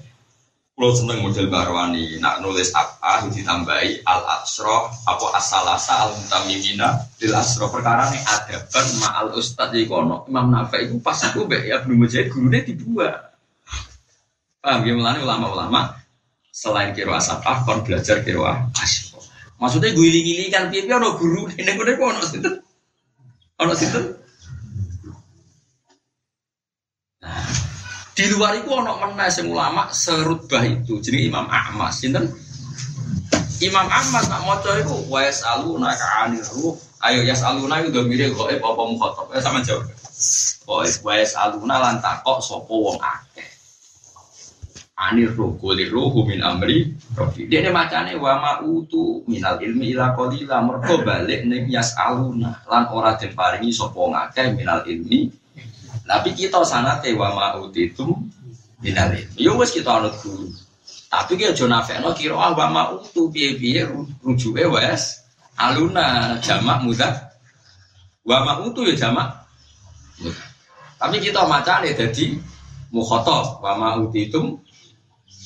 kalau 0.73 0.95
seneng 0.95 1.21
model 1.21 1.47
Barwani, 1.52 2.17
nak 2.23 2.41
nulis 2.41 2.71
apa 2.73 3.26
ditambahi 3.26 4.07
al 4.07 4.23
asro, 4.38 4.88
apa 5.05 5.26
asalasa 5.35 6.09
al 6.09 6.11
mutamimina 6.14 7.07
lil 7.19 7.35
asro 7.35 7.69
perkara 7.69 8.09
ini 8.14 8.19
ada 8.25 8.64
adaban 8.67 8.87
ma'al 9.02 9.29
ustad 9.37 9.71
di 9.75 9.85
kono 9.85 10.25
Imam 10.31 10.49
Nafi 10.49 10.88
itu 10.88 10.97
pas 11.05 11.19
aku 11.26 11.45
be 11.45 11.61
ya 11.67 11.83
belum 11.83 12.07
menjadi 12.07 12.31
gurunya 12.31 12.64
dibuat. 12.64 13.35
Paham 14.62 14.87
ya 14.87 14.95
melani 14.95 15.26
ulama-ulama 15.26 15.99
selain 16.49 16.97
kiro 16.97 17.14
asapah 17.14 17.67
kon 17.69 17.85
belajar 17.85 18.25
kiro 18.25 18.49
asy 18.79 19.12
Maksudnya 19.62 19.95
gue 19.95 20.11
giling 20.11 20.50
kan 20.50 20.66
piye 20.75 20.83
piye 20.83 20.95
ono 20.99 21.14
guru. 21.14 21.47
Ini 21.54 21.71
gue 21.78 21.95
kok 21.95 22.02
ono 22.02 22.23
situ, 22.26 22.50
ono 23.62 23.73
situ. 23.78 24.00
Nah, 27.23 27.47
di 28.19 28.25
luar 28.35 28.59
itu 28.59 28.66
ono 28.75 28.99
mana 28.99 29.31
sing 29.31 29.47
ulama 29.47 29.87
serutbah 29.95 30.66
itu 30.66 30.99
jadi 30.99 31.31
Imam 31.31 31.47
Ahmad. 31.47 31.95
Sinten? 31.95 32.26
Imam 33.62 33.87
Ahmad 33.87 34.26
nak 34.26 34.42
maca 34.42 34.83
itu 34.83 35.07
wa 35.07 35.23
yasaluna 35.23 35.95
ka 35.95 36.26
anir 36.26 36.42
ruh. 36.59 36.75
Ayo 36.99 37.23
yasaluna 37.23 37.87
itu 37.87 37.95
domire 37.95 38.35
gaib 38.35 38.59
apa 38.59 38.83
mukhatab. 38.83 39.31
Ya 39.31 39.38
sama 39.38 39.62
jawab. 39.62 39.87
Wa 41.07 41.14
yasaluna 41.14 41.78
lan 41.78 42.02
takok 42.02 42.42
sapa 42.42 42.75
wong 42.75 42.99
akeh 42.99 43.32
anir 45.02 45.35
roh 45.35 45.59
kulir 45.59 45.90
roh 45.90 46.14
min 46.23 46.38
amri 46.38 46.94
rofi 47.18 47.50
dia 47.50 47.59
ini 47.59 47.75
macane 47.75 48.14
wa 48.14 48.38
ma'utu 48.38 49.26
minal 49.26 49.59
ilmi 49.59 49.90
ila 49.97 50.14
qalila. 50.14 50.62
Mergo 50.62 51.02
balik 51.02 51.42
ning 51.50 51.66
aluna 51.75 52.62
lan 52.71 52.85
ora 52.94 53.18
den 53.18 53.35
paringi 53.35 53.75
sapa 53.75 53.99
ngakeh 53.99 54.54
minal 54.54 54.87
ilmi. 54.87 55.26
Tapi 56.06 56.30
kita 56.38 56.62
sanate 56.62 57.11
wa 57.18 57.35
ma'utitum 57.35 58.14
minal 58.78 59.11
ilmi. 59.11 59.38
Yo 59.42 59.59
wis 59.59 59.75
kita 59.75 59.99
anut 59.99 60.14
guru. 60.23 60.47
Tapi 61.12 61.37
ki 61.37 61.52
aja 61.52 61.66
nafekno 61.68 62.14
kira 62.16 62.38
ah 62.38 62.54
wa 62.56 62.66
ma'utu 62.71 63.28
piye-piye 63.28 63.85
rujuke 64.23 64.64
wes 64.71 65.21
aluna 65.59 66.38
jamak 66.40 66.80
mudah. 66.87 67.14
Wa 68.23 68.47
ma'utu 68.47 68.87
ya 68.87 68.94
jamak 68.97 69.42
tapi 71.02 71.18
kita 71.18 71.42
macane 71.50 71.90
dadi 71.99 72.38
mukhotob 72.94 73.59
wa 73.59 73.75
ma'utitum 73.75 74.54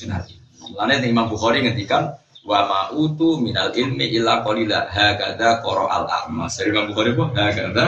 minal 0.02 0.22
Mulane 0.66 0.94
Imam 1.06 1.30
Bukhari 1.30 1.62
ngendikan 1.62 2.10
wa 2.46 2.60
ma 2.66 2.80
utu 2.94 3.38
minal 3.38 3.70
ilmi 3.70 4.10
illa 4.10 4.42
qalila 4.42 4.90
hakadha 4.90 5.62
qara 5.62 5.84
al 5.86 6.06
a'ma. 6.06 6.50
Dari 6.50 6.68
Imam 6.74 6.90
Bukhari 6.90 7.14
apa? 7.14 7.24
Hakadha 7.34 7.84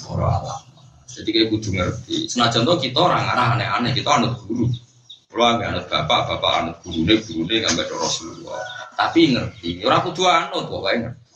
qara 0.00 0.26
al 0.40 0.44
a'ma. 0.48 0.68
Jadi 1.18 1.28
kayak 1.34 1.48
kudu 1.50 1.68
ngerti. 1.74 2.30
Senajan 2.30 2.62
to 2.62 2.78
kita 2.78 3.00
orang 3.02 3.26
arah 3.26 3.58
aneh-aneh, 3.58 3.90
kita 3.90 4.06
anut 4.06 4.38
guru. 4.46 4.70
Kalau 5.28 5.58
nggak 5.58 5.68
anut 5.68 5.86
bapak, 5.90 6.20
bapak 6.30 6.52
anut 6.62 6.76
gurune, 6.86 7.14
gurune 7.26 7.54
nggak 7.58 7.74
ada 7.74 7.94
Rasulullah. 7.98 8.62
Tapi 8.94 9.34
ngerti, 9.34 9.82
orang 9.82 10.02
kudu 10.06 10.22
anut 10.24 10.64
pokoknya 10.70 10.96
ngerti. 11.10 11.26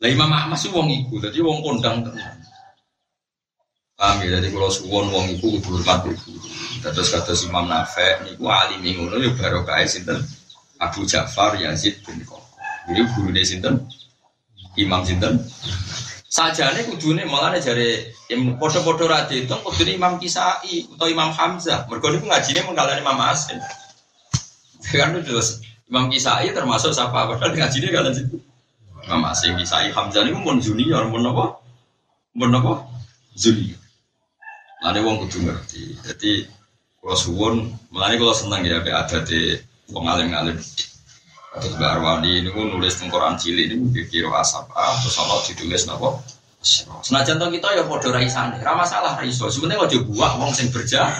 Lah 0.00 0.08
Imam 0.08 0.30
Ahmad 0.32 0.58
sih 0.60 0.68
wong 0.68 0.88
iku, 0.92 1.16
jadi 1.16 1.40
wong 1.40 1.64
kondang 1.64 2.04
tenan. 2.04 2.36
Paham 3.96 4.20
ya, 4.24 4.36
jadi 4.40 4.48
kalau 4.52 4.68
suwon 4.72 5.12
wong 5.12 5.26
iku 5.32 5.58
kudu 5.58 5.80
hormat 5.80 6.04
guru. 6.04 6.59
Terus 6.80 7.12
kata 7.12 7.36
Imam 7.44 7.68
Nafek, 7.68 8.24
niku 8.24 8.48
alim 8.48 8.80
ngono 8.80 9.20
ya 9.20 9.30
barokah 9.36 9.84
sinten 9.84 10.16
Abu 10.80 11.04
Ja'far 11.04 11.60
Yazid 11.60 12.00
bin 12.08 12.24
Koko. 12.24 12.40
Jadi 12.88 13.04
gurune 13.12 13.42
sinten 13.44 13.84
Imam 14.80 15.04
sinten 15.04 15.44
sajane 16.30 16.86
kudune 16.86 17.26
malah 17.26 17.58
jare 17.58 18.14
podo-podo 18.56 19.10
ra 19.10 19.26
diitung 19.26 19.60
kudune 19.66 19.98
Imam 19.98 20.16
Kisai 20.16 20.88
atau 20.94 21.10
Imam 21.10 21.34
Hamzah. 21.34 21.84
Mergo 21.90 22.08
niku 22.08 22.30
ngajine 22.30 22.64
mengkalani 22.64 23.02
Imam 23.04 23.18
Asim. 23.28 23.58
Kan 24.88 25.18
terus 25.20 25.60
Imam 25.90 26.08
Kisai 26.08 26.54
termasuk 26.54 26.94
siapa? 26.94 27.28
Padahal 27.28 27.52
ngajine 27.58 27.92
kalian 27.92 28.14
situ. 28.14 28.38
Imam 29.04 29.26
Asim 29.28 29.58
Kisai 29.58 29.92
Hamzah 29.92 30.22
niku 30.24 30.38
mun 30.40 30.62
junior 30.62 31.04
mun 31.10 31.28
apa? 31.28 31.60
Mun 32.38 32.56
apa? 32.56 32.88
Junior. 33.36 33.76
Lalu 34.80 35.04
wong 35.04 35.16
kudu 35.26 35.44
ngerti. 35.44 35.98
Jadi 36.08 36.59
kalau 37.00 37.16
suwon, 37.16 37.54
melani 37.88 38.20
kalau 38.20 38.36
senang 38.36 38.60
ya, 38.60 38.84
be 38.84 38.92
ada 38.92 39.24
di 39.24 39.56
wong 39.88 40.04
alim. 40.04 40.60
Terus 41.50 41.74
Mbak 41.74 41.90
Arwani 41.98 42.30
ini 42.46 42.50
pun 42.54 42.70
nulis 42.70 42.94
tengkoran 42.94 43.34
cilik 43.34 43.74
ini 43.74 44.06
kira 44.06 44.30
asap 44.38 44.70
ah, 44.70 44.94
terus 45.02 45.18
Allah 45.18 45.38
ditulis 45.42 45.82
nopo. 45.90 46.22
Senajan 47.02 47.42
to 47.42 47.50
kita 47.50 47.74
ya 47.74 47.82
podo 47.88 48.14
raisane, 48.14 48.62
ra 48.62 48.78
masalah 48.78 49.18
ra 49.18 49.24
iso. 49.26 49.50
Sebenarnya 49.50 49.82
aja 49.82 49.98
buah 49.98 50.38
wong 50.38 50.54
sing 50.54 50.70
berja. 50.70 51.10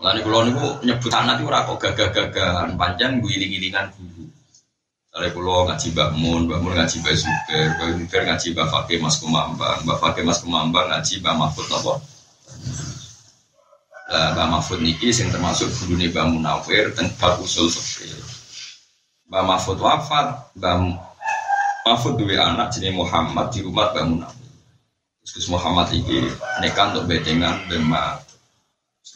Lalu 0.00 0.20
kalau 0.24 0.40
niku 0.48 0.66
nyebut 0.86 1.12
anak 1.12 1.42
itu 1.42 1.50
ora 1.50 1.68
kok 1.68 1.82
gagah-gagahan, 1.82 2.78
panjang 2.80 3.20
guling-gilingan 3.20 3.92
guru. 3.92 4.24
Kalau 5.12 5.68
ngaji 5.68 5.86
Mbak 5.92 6.10
Mun, 6.16 6.40
Mbak 6.48 6.58
Mun 6.60 6.72
ngaji 6.76 6.96
Mbak 7.00 7.14
Zuber, 7.16 7.66
Mbak 7.76 7.88
Zuber 7.96 8.22
ngaji 8.28 8.46
Mbak 8.56 8.68
Fakih 8.72 8.98
Mas 9.04 9.16
Kumambang, 9.20 9.78
Mbak 9.84 9.98
Fakih 10.00 10.24
Mas 10.24 10.38
Kumambang 10.40 10.86
ngaji 10.88 11.20
Mbak 11.20 11.34
Mahfud. 11.36 11.66
Mbak 14.06 14.46
Mahfud 14.46 14.78
niki 14.86 15.10
sing 15.10 15.34
termasuk 15.34 15.66
nih 15.90 16.14
Mbak 16.14 16.26
Munawir 16.30 16.94
dan 16.94 17.10
bab 17.18 17.42
usul 17.42 17.66
fikih. 17.66 18.14
Mbak 19.26 19.42
Mahfud 19.42 19.82
wafat, 19.82 20.54
Mbak 20.54 20.74
Mahfud 21.82 22.14
dua 22.14 22.54
anak 22.54 22.70
jenis 22.70 22.94
Muhammad 22.94 23.50
di 23.50 23.66
rumah 23.66 23.90
Mbak 23.90 24.04
Munawir. 24.06 24.52
Terus 25.26 25.50
Muhammad 25.50 25.90
ini 25.90 26.22
nekan 26.62 26.94
untuk 26.94 27.10
bedengan 27.10 27.66
dan 27.66 27.82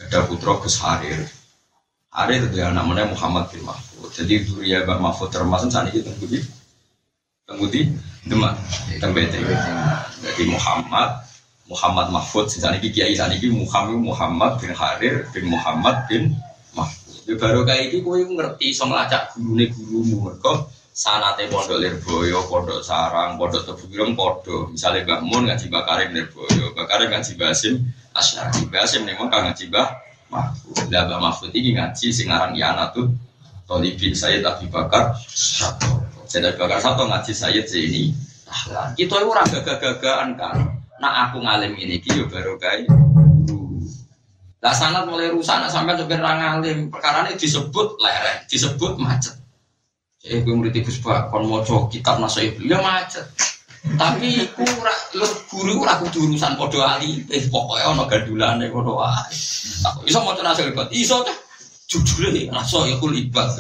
ada 0.01 0.27
putra 0.27 0.59
Gus 0.59 0.83
Harir. 0.83 1.23
Harir 2.11 2.51
itu 2.51 2.59
anak 2.59 2.83
mana 2.83 3.07
Muhammad 3.07 3.47
bin 3.55 3.63
Mahfud. 3.63 4.11
Jadi 4.11 4.43
ya 4.67 4.83
Mbak 4.83 4.99
Mahfud 4.99 5.31
termasuk 5.31 5.71
saat 5.71 5.95
ini 5.95 6.03
tunggu 6.03 6.27
di 6.27 6.43
tunggu 7.47 7.67
di 7.71 7.87
Demak, 8.27 8.59
tunggu 8.99 9.23
Jadi 10.19 10.43
Muhammad 10.51 11.30
Muhammad 11.71 12.11
Mahfud 12.11 12.51
sejak 12.51 12.83
ini 12.83 12.91
kiai 12.91 13.15
ini 13.15 13.49
Muhammad 13.55 14.03
Muhammad 14.03 14.59
bin 14.59 14.75
Harir 14.75 15.23
bin 15.31 15.55
Muhammad 15.55 16.03
bin 16.11 16.35
Mahfud. 16.75 17.31
Ya 17.31 17.39
baru 17.39 17.63
kayak 17.63 17.95
ini 17.95 18.03
kue 18.03 18.27
ngerti 18.27 18.75
so 18.75 18.91
ngelacak 18.91 19.39
guru 19.39 19.55
nih 19.55 19.71
gurumu 19.71 20.17
mereka 20.27 20.67
sanate 20.91 21.47
pondok 21.47 21.79
Lirboyo, 21.79 22.43
pondok 22.51 22.83
Sarang, 22.83 23.39
pondok 23.39 23.63
Tebugirong, 23.63 24.19
pondok 24.19 24.75
misalnya 24.75 25.07
Mbak 25.07 25.21
Mun 25.23 25.47
ngaji 25.47 25.65
Mbak 25.71 25.85
Karim 25.87 26.11
Lirboyo, 26.11 26.65
Mbak 26.75 26.87
Karim 26.91 27.09
ngaji 27.15 27.33
Basim 27.39 27.75
Asyari, 28.19 28.67
Basim 28.67 29.07
nih 29.07 29.15
mau 29.15 29.31
ngaji 29.31 29.71
Mbak 29.71 29.89
Mahfud. 30.35 30.91
Lah 30.91 31.07
Mbak 31.07 31.21
Mahfud 31.23 31.51
ini 31.55 31.79
ngaji 31.79 32.07
sing 32.11 32.27
aran 32.35 32.59
Ianatul 32.59 33.15
Tolibin 33.71 34.11
Sayyid 34.11 34.43
Abi 34.43 34.67
Bakar 34.67 35.15
Sato. 35.31 36.03
Sayyid 36.27 36.51
Abi 36.51 36.59
Bakar 36.59 36.83
Sato 36.83 37.07
ngaji 37.07 37.31
Sayyid 37.31 37.71
ini. 37.79 38.11
Nah, 38.75 38.91
kita 38.99 39.23
itu 39.23 39.31
ora 39.31 39.47
gagah-gagahan 39.47 40.35
kan. 40.35 40.80
Nah 41.01 41.33
aku 41.33 41.41
ngalim 41.41 41.73
ini 41.81 41.97
ki 41.97 42.29
baru 42.29 42.61
kae. 42.61 42.85
Lah 44.61 44.77
sanat 44.77 45.09
mulai 45.09 45.33
rusak 45.33 45.57
nak 45.57 45.73
sampai 45.73 45.97
supir 45.97 46.21
ra 46.21 46.37
ngalim, 46.37 46.93
perkara 46.93 47.25
ini 47.25 47.41
disebut 47.41 47.97
lereng, 47.97 48.45
disebut 48.45 49.01
macet. 49.01 49.33
Jadi 50.21 50.45
gue 50.45 50.53
murid 50.53 50.77
Gus 50.85 51.01
Pak, 51.01 51.33
kon 51.33 51.49
maca 51.49 51.89
kitab 51.89 52.21
nasihat, 52.21 52.61
ya 52.61 52.77
macet. 52.85 53.25
Tapi 53.97 54.45
ku 54.53 54.61
ora 54.61 54.93
lu 55.17 55.25
guru 55.49 55.81
ora 55.81 55.97
kudu 55.97 56.37
ali, 56.85 57.25
eh 57.33 57.49
pokoke 57.49 57.81
ana 57.81 58.05
gandulane 58.05 58.69
ngono 58.69 59.01
wae. 59.01 59.33
Aku 59.89 60.05
iso 60.05 60.21
maca 60.21 60.45
nasihat, 60.45 60.93
iso 60.93 61.25
teh. 61.25 61.33
Rasa 61.91 62.87
ya 62.87 62.95
kulibat. 63.03 63.51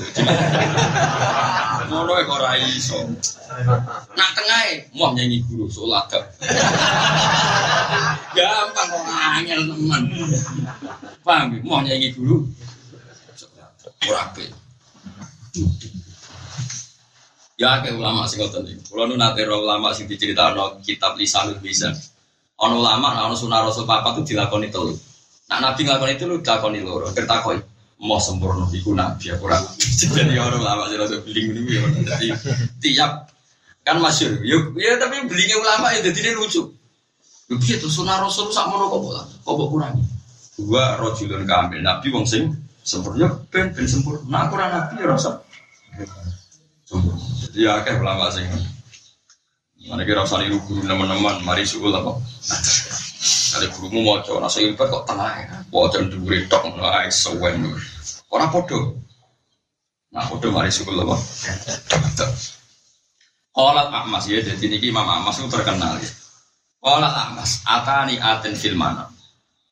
Ngono 1.90 2.14
kok 2.14 2.30
ora 2.38 2.54
iso. 2.62 3.02
Nak 4.14 4.30
tengah 4.38 4.86
mau 4.94 5.10
nyanyi 5.10 5.42
guru 5.50 5.66
sholat. 5.66 6.06
Gampang 8.30 8.86
kok 8.86 9.02
teman. 9.50 10.02
Paham 11.26 11.46
ya? 11.50 11.58
Mau 11.66 11.82
nyanyi 11.82 12.14
guru. 12.14 12.46
Ora 14.06 14.30
Ya 17.58 17.82
ke 17.82 17.90
ulama 17.98 18.30
sing 18.30 18.46
ngoten 18.46 18.62
iki. 18.62 18.94
Kula 18.94 19.10
nu 19.10 19.18
nate 19.18 19.42
ulama 19.42 19.90
sing 19.90 20.06
diceritakno 20.06 20.78
kitab 20.86 21.18
Lisanul 21.18 21.58
Bisa. 21.58 21.90
Ana 22.62 22.78
ulama 22.78 23.10
ana 23.10 23.34
sunah 23.34 23.66
Rasul 23.66 23.90
papat 23.90 24.22
itu 24.22 24.32
dilakoni 24.32 24.70
telu. 24.70 24.94
Nak 25.50 25.58
Nabi 25.58 25.82
nglakoni 25.82 26.14
itu 26.14 26.24
lu 26.30 26.38
dilakoni 26.40 26.78
loro. 26.80 27.10
Kertakoi 27.10 27.79
mau 28.00 28.16
sempurna 28.16 28.64
iku 28.72 28.96
nabi 28.96 29.28
aku 29.28 29.44
ora. 29.44 29.60
Jadi 30.00 30.36
orang 30.40 30.60
ulama 30.60 30.88
sing 30.88 30.98
rada 30.98 31.16
beling 31.20 31.46
niku 31.52 31.70
ya. 31.76 31.82
Jadi 32.16 32.26
tiap 32.80 33.28
kan 33.84 34.00
masyur. 34.00 34.40
Ya, 34.40 34.56
ya 34.76 34.92
tapi 34.96 35.28
belingnya 35.28 35.56
ulama 35.60 35.92
ya 35.96 36.00
jadi 36.04 36.36
lucu. 36.36 36.68
Piye 37.50 37.82
tuh 37.82 37.90
sunah 37.90 38.22
Rasul 38.22 38.54
sak 38.54 38.70
mono 38.70 38.86
kok 38.86 39.26
kok 39.42 39.68
kurangi. 39.68 40.04
Dua 40.54 40.94
rojulun 41.00 41.42
kamil 41.48 41.82
nabi 41.82 42.06
wong 42.14 42.22
sing 42.28 42.54
sempurna 42.86 43.26
ben 43.50 43.74
ben 43.74 43.86
sempurna. 43.88 44.22
Nah 44.28 44.40
aku 44.46 44.54
nabi 44.54 44.94
ya 45.00 45.06
rasa. 45.10 45.30
Jadi 47.46 47.58
ya 47.66 47.82
kayak 47.82 48.00
ulama 48.00 48.30
sing 48.30 48.46
Mana 49.80 50.04
kira 50.04 50.22
usah 50.22 50.44
guru 50.44 50.84
teman-teman, 50.84 51.40
mari 51.40 51.64
suul 51.64 51.88
apa? 51.88 52.20
Ada 53.56 53.66
gurumu 53.74 54.06
mau 54.06 54.22
coba 54.22 54.46
nasi 54.46 54.66
ilmu 54.66 54.78
kok 54.78 55.04
tengah 55.08 55.30
ya, 55.42 55.56
mau 55.70 55.90
coba 55.90 56.06
dulu 56.06 56.36
tok, 56.46 56.62
nggak 56.76 57.10
sewen 57.10 57.66
Orang 58.30 58.50
podo, 58.54 58.94
nah 60.14 60.22
podo 60.30 60.54
mari 60.54 60.70
suul 60.70 61.02
apa? 61.02 61.18
Kolat 63.50 63.90
Ahmas 63.90 64.30
ya, 64.30 64.38
jadi 64.38 64.62
ini 64.70 64.78
Imam 64.86 65.02
Ahmas 65.02 65.42
itu 65.42 65.50
terkenal 65.50 65.98
ya. 65.98 66.10
Kolat 66.78 67.10
Ahmas, 67.10 67.66
atani 67.66 68.22
aten 68.22 68.54
filmana. 68.54 69.10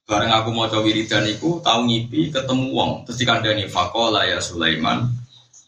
Bareng 0.02 0.35
aku 0.35 0.50
mau 0.50 0.66
coba 0.66 0.82
wiridan 0.82 1.30
iku, 1.30 1.62
tahu 1.62 1.87
ngipi, 1.87 2.35
ketemu 2.35 2.75
wong, 2.75 2.90
terus 3.06 3.23
dikandani 3.23 3.70
fakola 3.70 4.26
ya 4.26 4.42
Sulaiman, 4.42 5.06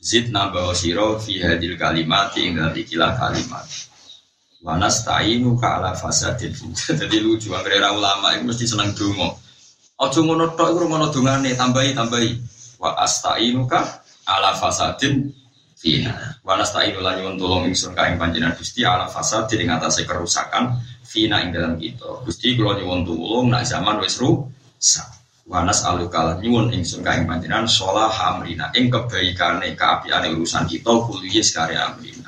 zid 0.01 0.33
nambah 0.33 0.73
siro 0.73 1.21
fi 1.21 1.45
hadil 1.45 1.77
kalimat 1.77 2.33
tinggal 2.33 2.73
ikilah 2.73 3.13
kalimat 3.21 3.69
wanas 4.61 5.05
ta'inu 5.05 5.57
ka 5.57 5.81
ala 5.81 5.97
fasadin. 5.97 6.53
Jadi 7.01 7.17
lucu 7.21 7.53
akhirnya 7.53 7.93
ulama 7.93 8.37
itu 8.37 8.45
mesti 8.45 8.65
seneng 8.69 8.93
dungo 8.93 9.51
ojo 10.01 10.19
ngono 10.25 10.57
tok 10.57 10.69
iku 10.73 10.85
ngono 10.89 11.13
dungane 11.13 11.53
tambahi 11.53 11.93
tambahi. 11.93 12.31
Wa 12.81 12.97
astainu 13.05 13.69
ka 13.69 14.01
ala 14.25 14.57
fasadin 14.57 15.29
fina. 15.77 16.41
Wanas 16.41 16.73
ta'inu 16.73 17.05
lan 17.05 17.21
nyuwun 17.21 17.37
tulung 17.37 17.65
ingsun 17.69 17.93
ka 17.93 18.09
ing 18.09 18.17
Gusti 18.57 18.85
ala 18.85 19.09
fasadin 19.09 19.69
ing 19.69 19.69
atase 19.69 20.09
kerusakan 20.09 20.81
fina 21.05 21.45
ing 21.45 21.53
dalam 21.53 21.77
kita. 21.77 22.25
Gusti 22.25 22.57
kula 22.57 22.81
nyuwun 22.81 23.05
tulung 23.05 23.53
nak 23.53 23.69
zaman 23.69 24.01
wis 24.01 24.17
rusak. 24.17 25.09
Wanas 25.45 25.85
alukal 25.85 26.41
nyuwun 26.41 26.73
ingsun 26.73 27.05
kaing 27.05 27.29
panjenengan 27.29 27.69
sholah 27.69 28.09
amrina 28.09 28.73
ing 28.73 28.89
kebaikane 28.89 29.77
kaapiane 29.77 30.33
urusan 30.33 30.65
kita 30.65 30.93
kuliah 31.05 31.45
sekali 31.45 31.77
amrina. 31.77 32.20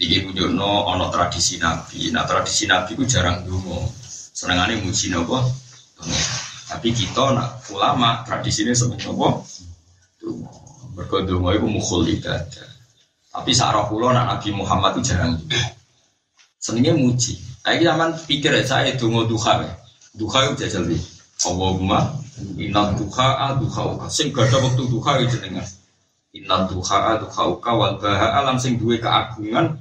Iki 0.00 0.32
no 0.56 0.88
ono 0.88 1.12
tradisi 1.12 1.60
nabi. 1.60 2.08
Nah 2.08 2.24
tradisi 2.24 2.64
nabi 2.64 2.96
ku 2.96 3.04
jarang 3.04 3.44
dungo. 3.44 3.84
Senengane 4.32 4.80
muji 4.80 5.12
napa? 5.12 5.44
Tapi 6.72 6.88
kita 6.96 7.36
nak 7.36 7.68
ulama 7.68 8.24
tradisinya 8.24 8.72
seneng 8.72 8.96
napa? 8.96 9.44
Dungo. 10.16 10.48
Mergo 10.96 11.20
donga 11.28 11.52
iku 11.52 11.68
mukhul 11.68 12.08
ibadah. 12.16 12.68
Tapi 13.30 13.52
sarah 13.52 13.86
kula 13.86 14.16
nak 14.16 14.26
Nabi 14.40 14.56
Muhammad 14.56 14.96
itu 14.96 15.12
jarang 15.12 15.36
dungo. 15.36 15.60
Senengnya 16.56 16.96
muji. 16.96 17.36
Ayo 17.68 17.84
zaman 17.84 18.16
pikir 18.24 18.56
saya 18.64 18.96
dungo 18.96 19.28
duha. 19.28 19.68
Duha 20.16 20.48
itu 20.48 20.66
jajal 20.66 20.90
Allahumma 21.46 22.18
Inna 22.58 22.92
duha 22.98 23.54
duha 23.56 23.82
uka 23.94 24.06
Sing 24.10 24.34
gak 24.34 24.50
ada 24.50 24.58
waktu 24.58 24.82
duha 24.90 25.22
itu 25.22 25.38
jenengan 25.38 25.68
Inna 26.34 26.66
duha 26.66 27.16
duha 27.16 27.42
uka 27.46 27.70
Wal 27.78 27.94
baha 28.02 28.42
alam 28.42 28.58
sing 28.58 28.76
duwe 28.76 28.98
keagungan 28.98 29.78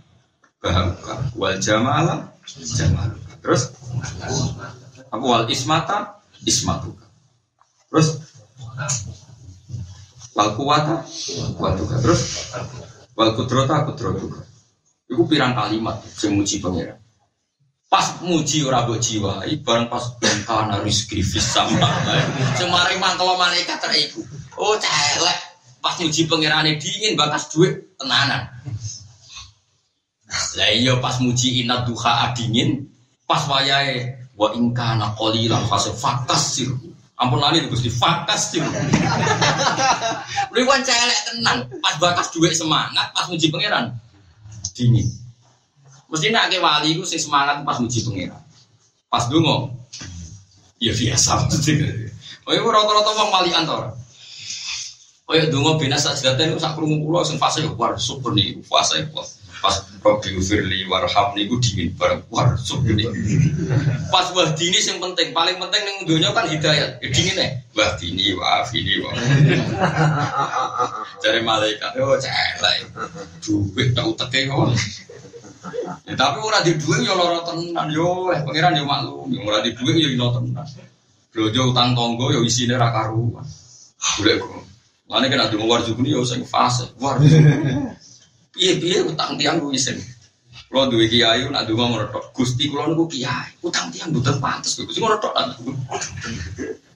Baha 0.60 0.92
uka 0.92 1.14
Wal 1.40 1.56
jamala 1.64 2.36
jamal 2.76 3.10
Terus? 3.40 3.72
Aku 5.10 5.26
wal 5.26 5.48
ismata? 5.48 6.20
Ismatuka. 6.44 7.08
Terus? 7.88 8.20
Wal 10.36 10.50
kuwata 10.60 11.08
Kuwatuka 11.56 11.96
Terus? 12.04 12.22
Wal 13.16 13.32
kudrota 13.40 13.88
kudrotuka 13.88 14.44
Itu 15.08 15.24
pirang 15.24 15.56
kalimat 15.56 16.04
Sing 16.12 16.36
muji 16.36 16.60
pengira 16.60 17.00
pas 17.90 18.22
muji 18.22 18.62
ora 18.70 18.86
mbok 18.86 19.02
jiwa 19.02 19.42
bareng 19.66 19.90
pas 19.90 20.14
kana 20.46 20.78
rizki 20.86 21.26
fis 21.26 21.42
sama 21.42 21.90
semari 22.54 23.02
malaikat 23.02 23.82
ra 23.82 23.98
iku. 23.98 24.22
Oh 24.62 24.78
celek. 24.78 25.38
Pas 25.82 25.98
muji 25.98 26.30
pangerane 26.30 26.78
dingin 26.78 27.18
bakas 27.18 27.50
duit 27.50 27.98
tenanan 27.98 28.46
lah 30.30 30.70
iya 30.70 30.94
pas 31.02 31.18
muji 31.18 31.66
inat 31.66 31.90
duha 31.90 32.34
dingin 32.38 32.86
pas 33.26 33.46
wayahe 33.50 34.18
wa 34.38 34.54
ingkana 34.54 35.18
qalilan 35.18 35.66
fase 35.66 35.90
fakas 35.94 36.58
sir 36.58 36.70
ampun 37.18 37.42
lali 37.42 37.66
Gusti 37.68 37.90
fakas 37.90 38.56
sir 38.56 38.64
Lha 40.54 40.76
celek 40.86 41.20
tenan 41.26 41.66
pas 41.82 41.96
bakas 41.98 42.30
duit 42.34 42.54
semangat 42.54 43.10
pas 43.12 43.26
muji 43.28 43.50
pangeran 43.50 43.94
dingin 44.78 45.10
Mesti 46.10 46.34
nak 46.34 46.50
ke 46.50 46.58
wali 46.58 46.98
itu 46.98 47.06
sing 47.06 47.22
semangat 47.22 47.62
pas 47.62 47.78
muji 47.78 48.02
pengira. 48.02 48.42
Pas 49.14 49.30
dungo, 49.30 49.70
ya 50.82 50.90
biasa. 50.90 51.46
Oh 52.50 52.54
itu 52.54 52.66
rata-rata 52.66 53.12
wong 53.14 53.30
wali 53.30 53.54
antar. 53.54 53.94
Oh 55.30 55.34
ya 55.38 55.46
dungo 55.46 55.78
bina 55.78 56.02
saja 56.02 56.34
itu 56.34 56.58
sak 56.58 56.74
kerungu 56.74 57.06
pulau 57.06 57.22
sing 57.22 57.38
fase 57.38 57.62
war 57.78 57.94
super 58.02 58.34
nih 58.34 58.58
fase 58.66 59.06
pas 59.60 59.76
Robi 60.00 60.40
Firli 60.40 60.88
warham 60.88 61.36
niku 61.36 61.60
dingin 61.60 61.92
bareng 62.00 62.24
war 62.32 62.56
super 62.56 62.96
nih. 62.96 63.08
Pas 64.08 64.32
wah 64.32 64.48
dini 64.56 64.80
yang 64.80 65.04
penting 65.04 65.36
paling 65.36 65.60
penting 65.60 65.84
yang 65.84 65.98
dunia 66.08 66.30
kan 66.32 66.48
hidayat. 66.48 67.04
Ya 67.04 67.08
dingin 67.12 67.36
nih 67.36 67.52
wah 67.76 67.92
dini 68.00 68.26
wah 68.40 68.64
ini 68.72 68.94
wah. 69.04 69.14
Cari 71.20 71.42
malaikat 71.44 71.92
oh 72.00 72.16
celek 72.16 72.78
duit 73.44 73.92
tak 73.92 74.08
utek 74.08 74.48
Ya, 76.08 76.16
tapi 76.16 76.40
ora 76.40 76.64
di 76.64 76.74
duit 76.80 77.04
ya 77.04 77.14
lara 77.14 77.44
tenan 77.44 77.92
yo, 77.92 78.32
eh 78.32 78.40
pangeran 78.42 78.80
yo 78.80 78.88
maklum, 78.88 79.28
yo 79.28 79.44
ora 79.44 79.60
di 79.60 79.76
duit 79.76 80.00
yo 80.00 80.08
ino 80.08 80.32
tenan. 80.32 80.66
Blojo 81.30 81.76
utang 81.76 81.94
tonggo 81.94 82.32
yo 82.32 82.42
isine 82.42 82.80
ra 82.80 82.90
karuan. 82.90 83.44
Golek 84.18 84.40
kok. 84.40 84.64
Lane 85.12 85.26
kena 85.28 85.52
dungo 85.52 85.68
warjubuni 85.68 86.16
yo 86.16 86.24
sing 86.24 86.48
fase. 86.48 86.90
War. 88.60 88.68
Piye-piye 88.68 89.08
utang 89.08 89.40
tiang 89.40 89.64
ku 89.64 89.72
isin. 89.72 89.96
Kulo 90.68 90.92
duwe 90.92 91.08
kiai 91.08 91.48
nak 91.48 91.64
donga 91.64 91.86
ngono 91.88 92.06
tok. 92.12 92.36
Gusti 92.36 92.68
kula 92.68 92.92
niku 92.92 93.08
kiai. 93.08 93.56
Utang 93.64 93.88
tiang 93.88 94.12
mboten 94.12 94.36
pantes. 94.44 94.76
Gusti 94.76 95.00
ngono 95.00 95.16
tok. 95.24 95.32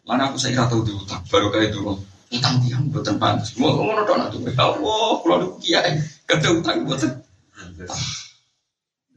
Mana 0.03 0.27
aku 0.27 0.35
saya 0.35 0.67
tau 0.67 0.83
diutang 0.83 1.23
baru 1.31 1.47
kayak 1.47 1.71
dulu. 1.71 1.95
Utang 2.35 2.59
tiang 2.67 2.91
mboten 2.91 3.15
pantes. 3.15 3.55
Ngono 3.55 4.03
tok 4.03 4.15
nak 4.19 4.27
donga. 4.35 4.51
Allah, 4.59 5.07
kula 5.23 5.35
niku 5.39 5.55
kiai. 5.63 6.03
Kada 6.27 6.51
utang 6.51 6.83
mboten. 6.83 7.11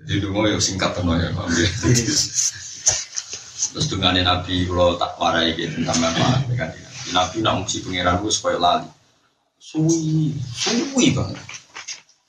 Jadi 0.07 0.23
dulu 0.23 0.47
ya 0.47 0.63
singkat 0.63 0.95
teman 0.95 1.19
ya, 1.19 1.35
Terus 3.77 3.91
dengan 3.91 4.15
Nabi 4.15 4.65
kalau 4.71 4.95
tak 4.95 5.19
warai 5.19 5.53
gitu 5.59 5.83
tentang 5.83 6.15
apa 6.15 6.49
kan 6.57 6.71
Nabi 7.11 7.43
nak 7.43 7.61
muji 7.61 7.83
pangeran 7.83 8.23
gue 8.23 8.33
supaya 8.33 8.57
lali. 8.57 8.89
Suwi, 9.59 10.31
suwi 10.55 11.11
banget. 11.11 11.66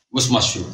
Gue 0.07 0.23
masyur. 0.31 0.67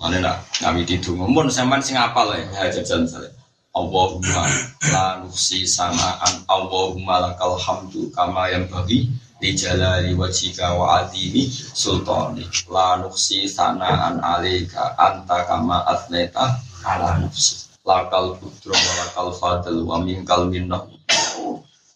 Mana 0.00 0.16
nak 0.18 0.36
nabi 0.64 0.88
itu, 0.88 1.12
ngomong 1.12 1.52
sampean 1.52 1.84
sing 1.84 1.96
apal 2.00 2.32
ya, 2.32 2.72
jajan 2.72 3.04
saya. 3.04 3.28
Allahumma 3.70 4.50
la 4.90 5.22
nuksi 5.22 5.62
samaan 5.62 6.42
Allahumma 6.50 7.22
lakal 7.22 7.54
hamdu 7.54 8.10
kama 8.10 8.50
yang 8.50 8.66
bagi 8.66 9.06
di 9.38 9.54
jalali 9.54 10.10
wajika 10.16 10.74
wa 10.74 11.04
adini 11.04 11.46
sultani. 11.52 12.42
La 12.66 12.98
nuksi 12.98 13.46
sanaan 13.46 14.18
alika 14.18 14.98
anta 14.98 15.46
kama 15.46 15.86
atneta 15.86 16.58
ala 16.82 17.22
nafsi. 17.22 17.70
Lakal 17.86 18.34
putro 18.42 18.74
wa 18.74 18.92
lakal 19.06 19.28
fadl 19.38 19.86
wa 19.86 20.02
minkal 20.02 20.50
minnah 20.50 20.82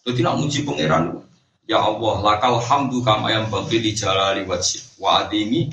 jadi 0.05 0.21
nak 0.21 0.37
muji 0.37 0.69
pangeran 0.69 1.17
Ya 1.65 1.81
Allah, 1.81 2.21
lakal 2.21 2.61
hamdu 2.61 3.01
kama 3.01 3.33
yang 3.33 3.49
bagi 3.49 3.81
di 3.81 3.97
jalali 3.97 4.45
wajib. 4.45 4.85
Wa 5.01 5.25
adini 5.25 5.73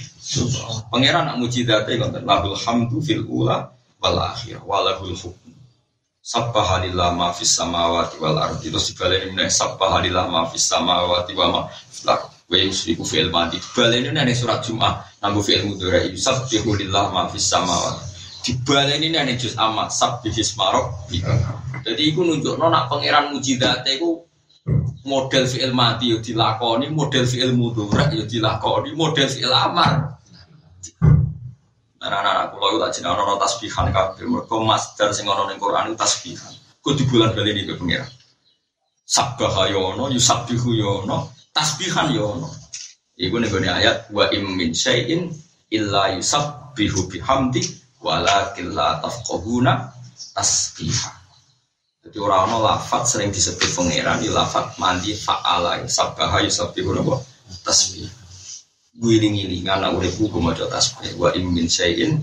pangeran 0.88 1.28
nak 1.28 1.36
muji 1.36 1.68
date 1.68 2.00
konten 2.00 2.24
lahul 2.24 2.56
hamdu 2.56 3.04
fil 3.04 3.28
ula 3.28 3.68
wal 4.00 4.18
akhir 4.24 4.64
walahul 4.64 5.12
hukm. 5.12 5.52
Sabbahalillah 6.24 7.12
ma 7.12 7.36
fis 7.36 7.52
samawati 7.52 8.24
wal 8.24 8.40
ardi. 8.40 8.72
Terus 8.72 8.96
dibaleni 8.96 9.36
meneh 9.36 9.52
sabbahalillah 9.52 10.32
ma 10.32 10.48
fis 10.48 10.64
samawati 10.64 11.36
wa 11.36 11.46
ma 11.52 11.62
fil 11.68 12.08
ardi 12.08 12.40
wa 12.48 12.56
yusriku 12.56 13.04
fi'il 13.04 13.28
madi. 13.28 13.60
Dibaleni 13.60 14.32
surat 14.32 14.64
Jumat 14.64 15.20
nanggo 15.20 15.44
fi'il 15.44 15.68
mudhari. 15.68 16.16
Yusabbihu 16.16 16.72
lillah 16.72 17.12
ma 17.12 17.28
fis 17.28 17.52
samawati. 17.52 18.08
Dibaleni 18.48 19.12
nang 19.12 19.28
juz 19.36 19.60
amma 19.60 19.92
sabbihis 19.92 20.56
marok 20.56 21.12
jadi 21.82 22.02
iku 22.14 22.22
nunjukno 22.26 22.70
nak 22.70 22.90
pangeran 22.90 23.34
mujizate 23.34 23.98
iku 23.98 24.22
model 25.06 25.46
fi'il 25.50 25.74
mati 25.74 26.14
yo 26.14 26.18
dilakoni 26.22 26.90
model 26.90 27.26
fi'il 27.26 27.54
mudhari 27.58 28.22
yo 28.22 28.26
dilakoni 28.30 28.94
model 28.94 29.28
fi'il 29.30 29.54
amar 29.54 30.22
Anak-anak 32.02 32.58
kulo 32.58 32.66
itu 32.66 32.78
tak 32.82 32.92
jeneng 32.98 33.14
ono 33.14 33.38
tasbihan 33.38 33.94
kabeh. 33.94 34.26
Mergo 34.26 34.66
masdar 34.66 35.14
sing 35.14 35.30
ono 35.30 35.46
ning 35.46 35.62
Quran 35.62 35.94
itu 35.94 36.02
tasbihan. 36.02 36.50
Ku 36.82 36.98
di 36.98 37.06
bulan 37.06 37.38
bali 37.38 37.54
iki 37.54 37.78
pengira. 37.78 38.10
Sabbaha 39.06 39.70
yo 39.70 39.94
ono, 39.94 40.10
yusabbihu 40.10 40.82
yo 40.82 41.06
tasbihan 41.54 42.10
yo 42.10 42.34
ono. 42.34 42.50
Iku 43.22 43.38
ning 43.38 43.54
ayat 43.54 44.10
wa 44.10 44.26
im 44.34 44.58
min 44.58 44.74
syai'in 44.74 45.30
illa 45.70 46.18
yusabbihu 46.18 47.06
bihamdi 47.06 47.62
walakin 48.02 48.74
la 48.74 48.98
tafqahuna 48.98 49.94
tasbiha. 50.34 51.21
Jadi 52.02 52.18
orang 52.18 52.50
ono 52.50 52.58
lafat 52.66 53.06
sering 53.06 53.30
disebut 53.30 53.78
pangeran, 53.78 54.18
di 54.18 54.30
lafat 54.34 54.74
mandi 54.82 55.14
fa'ala, 55.14 55.86
sabbaha 55.86 56.42
yusabbihu 56.42 56.98
napa 56.98 57.22
tasbih 57.62 58.10
giling-gilingan 59.02 59.82
nak 59.82 59.96
urip 59.96 60.14
ku 60.20 60.28
maca 60.42 60.68
tasbih 60.68 61.16
wa 61.16 61.32
in 61.32 61.48
min 61.48 61.66
syai'in 61.66 62.20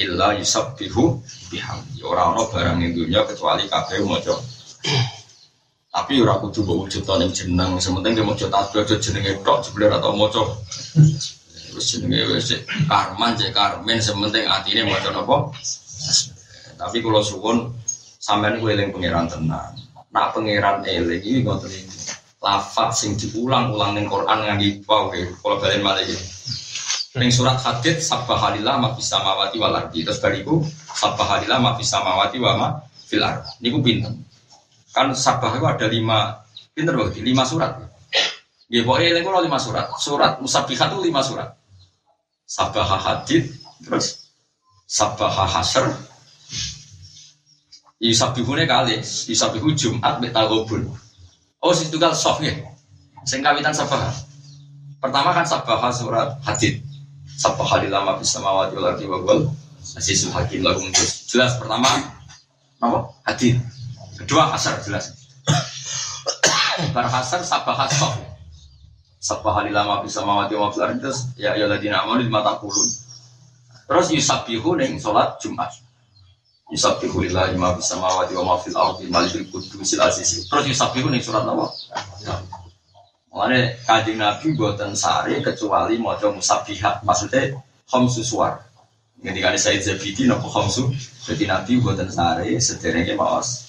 illa 0.00 0.34
yusabbihu 0.38 1.20
bihamdi. 1.52 2.00
Ora 2.06 2.32
ana 2.32 2.46
barang 2.48 2.80
ing 2.82 2.92
dunya 2.96 3.26
kecuali 3.26 3.68
kabeh 3.68 4.00
maca. 4.06 4.34
Tapi 5.90 6.12
ora 6.20 6.36
kudu 6.40 6.60
mbok 6.64 6.76
wujud 6.86 7.04
ning 7.18 7.30
jeneng, 7.32 7.80
sementing 7.80 8.12
dia 8.16 8.24
maca 8.24 8.46
tasbih 8.46 8.84
aja 8.84 8.94
jenenge 9.00 9.42
tok 9.42 9.64
jebler 9.64 9.90
atau 9.90 10.14
maca. 10.14 10.42
Wis 11.74 11.86
jenenge 11.94 12.30
wis 12.30 12.56
karman 12.88 13.34
cek 13.36 13.50
karmen 13.52 13.98
sementing 13.98 14.46
atine 14.46 14.86
maca 14.86 15.08
napa? 15.12 15.50
Tapi 16.76 17.00
kalau 17.00 17.24
suwun 17.24 17.72
sampean 18.26 18.58
ku 18.58 18.66
eling 18.66 18.90
pangeran 18.90 19.30
tenang. 19.30 19.70
Nak 20.10 20.34
pangeran 20.34 20.82
eling 20.82 21.22
iki 21.22 21.46
ngoten 21.46 21.70
iki 21.70 21.94
lafat 22.42 22.90
sing 22.90 23.14
diulang-ulang 23.14 23.94
ning 23.94 24.10
Quran 24.10 24.38
ngangge 24.42 24.82
wow 24.90 25.06
kalau 25.14 25.62
balen 25.62 25.86
malah 25.86 26.02
iki. 26.02 26.18
Ning 27.14 27.30
surat 27.30 27.56
Hadid 27.62 28.02
sabbahalillah 28.02 28.82
ma 28.82 28.90
fis 28.98 29.06
samawati 29.06 29.56
wal. 29.62 29.78
Terus 29.94 30.18
bariku 30.18 30.58
sabbahalillah 30.90 31.58
ma 31.62 31.78
fis 31.78 31.86
samawati 31.86 32.36
wa 32.42 32.52
ma 32.58 32.68
fil 33.06 33.22
ardi. 33.22 33.62
Niku? 33.62 33.78
Kan 34.90 35.14
sabbah 35.14 35.54
itu 35.54 35.66
ada 35.68 35.86
lima 35.86 36.18
pinter 36.74 36.98
berarti 36.98 37.22
lima 37.22 37.46
surat. 37.46 37.78
Nggih 38.66 38.82
pokoke 38.82 39.06
eling 39.06 39.22
kula 39.22 39.40
lima 39.46 39.58
surat. 39.62 39.86
Surat 40.02 40.42
musabbihat 40.42 40.90
itu 40.90 40.98
lima 41.06 41.22
surat. 41.22 41.54
Sabbah 42.48 42.90
Hadid 42.98 43.54
terus 43.86 44.26
Sabbah 44.86 45.30
Hasr 45.30 46.15
Yusabihune 47.96 48.68
kali, 48.68 49.00
Yusabihu 49.00 49.72
Jumat 49.72 50.20
Betagobun. 50.20 50.84
Oh, 51.64 51.72
si 51.72 51.88
tunggal 51.88 52.12
soft 52.12 52.44
ya. 52.44 52.52
Sing 53.24 53.40
sabah. 53.42 54.12
Pertama 55.00 55.32
kan 55.32 55.46
sabah 55.48 55.80
surat 55.90 56.36
hadid. 56.44 56.84
Sabah 57.36 57.68
lama 57.88 58.16
bisa 58.20 58.40
mawati 58.40 58.76
wal 58.76 58.96
ardi 58.96 59.04
wa 59.04 59.20
wal 59.20 59.48
asisul 59.96 60.32
lagu 60.32 60.82
terus 60.88 61.28
jelas 61.28 61.56
pertama 61.60 61.88
apa? 62.80 62.98
Hadid. 63.28 63.60
Kedua 64.16 64.48
hasar 64.52 64.80
jelas. 64.84 65.12
Bar 66.94 67.08
hasar 67.08 67.44
sabah 67.44 67.88
soft. 67.92 68.20
Sabah 69.20 69.64
lama 69.68 70.04
bisa 70.04 70.20
mawati 70.24 70.56
ardi 70.56 71.00
terus 71.00 71.32
ya 71.36 71.56
ya 71.56 71.68
amanu 72.04 72.24
di 72.24 72.32
mata 72.32 72.60
kulun. 72.60 72.88
Terus 73.86 74.06
yusabihu 74.12 74.76
neng 74.76 74.96
sholat 75.00 75.38
Jumat. 75.38 75.70
Yusabbihu 76.66 77.22
lillahi 77.22 77.54
ma 77.54 77.78
fis 77.78 77.86
samawati 77.94 78.34
wa 78.34 78.42
ma 78.42 78.54
fil 78.58 78.74
ardi 78.74 79.06
malikul 79.06 79.46
qudusil 79.46 80.02
aziz. 80.02 80.50
Terus 80.50 80.66
yusabbihu 80.66 81.06
ning 81.14 81.22
surat 81.22 81.46
apa? 81.46 81.70
Mulane 83.30 83.78
Kanjeng 83.86 84.18
Nabi 84.18 84.56
buatan 84.56 84.96
sare 84.98 85.38
kecuali 85.44 86.00
maca 86.00 86.26
musabbihat. 86.32 87.06
Maksudnya 87.06 87.54
khamsu 87.86 88.26
suwar. 88.26 88.66
Ketika 89.22 89.54
ada 89.54 89.60
Said 89.60 89.84
Zabidi 89.84 90.26
nopo 90.26 90.50
khamsu. 90.50 90.90
Jadi 91.28 91.46
Nabi 91.46 91.78
buatan 91.78 92.10
sare 92.10 92.50
sederenge 92.58 93.14
maos. 93.14 93.62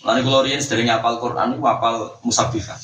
Mulane 0.00 0.24
kula 0.24 0.48
riyen 0.48 0.64
sederenge 0.64 0.94
apal 0.96 1.20
Quran 1.20 1.52
niku 1.52 1.68
apal 1.68 2.16
musabbihat. 2.24 2.80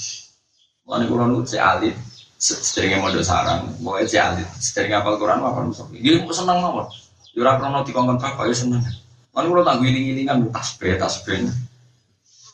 Mulane 0.84 1.08
kula 1.08 1.24
nu 1.24 1.40
cek 1.40 1.62
alit 1.62 1.96
sederenge 2.36 3.00
modho 3.00 3.24
sarang. 3.24 3.64
Pokoke 3.80 4.04
cek 4.10 4.20
alit 4.20 4.48
sederenge 4.60 5.00
apal 5.00 5.16
Quran 5.16 5.40
apal 5.40 5.72
musabbihat. 5.72 6.02
Nggih 6.04 6.34
seneng 6.34 6.60
mawon. 6.60 6.84
Yura 7.34 7.58
krono 7.58 7.82
dikongkon 7.82 8.18
bapak 8.22 8.46
ya 8.46 8.54
seneng. 8.54 8.82
Lalu 9.34 9.48
kalau 9.50 9.64
tak 9.66 9.76
giling-gilingan 9.82 10.38
tasbih 10.54 10.94
tasbih. 10.94 11.50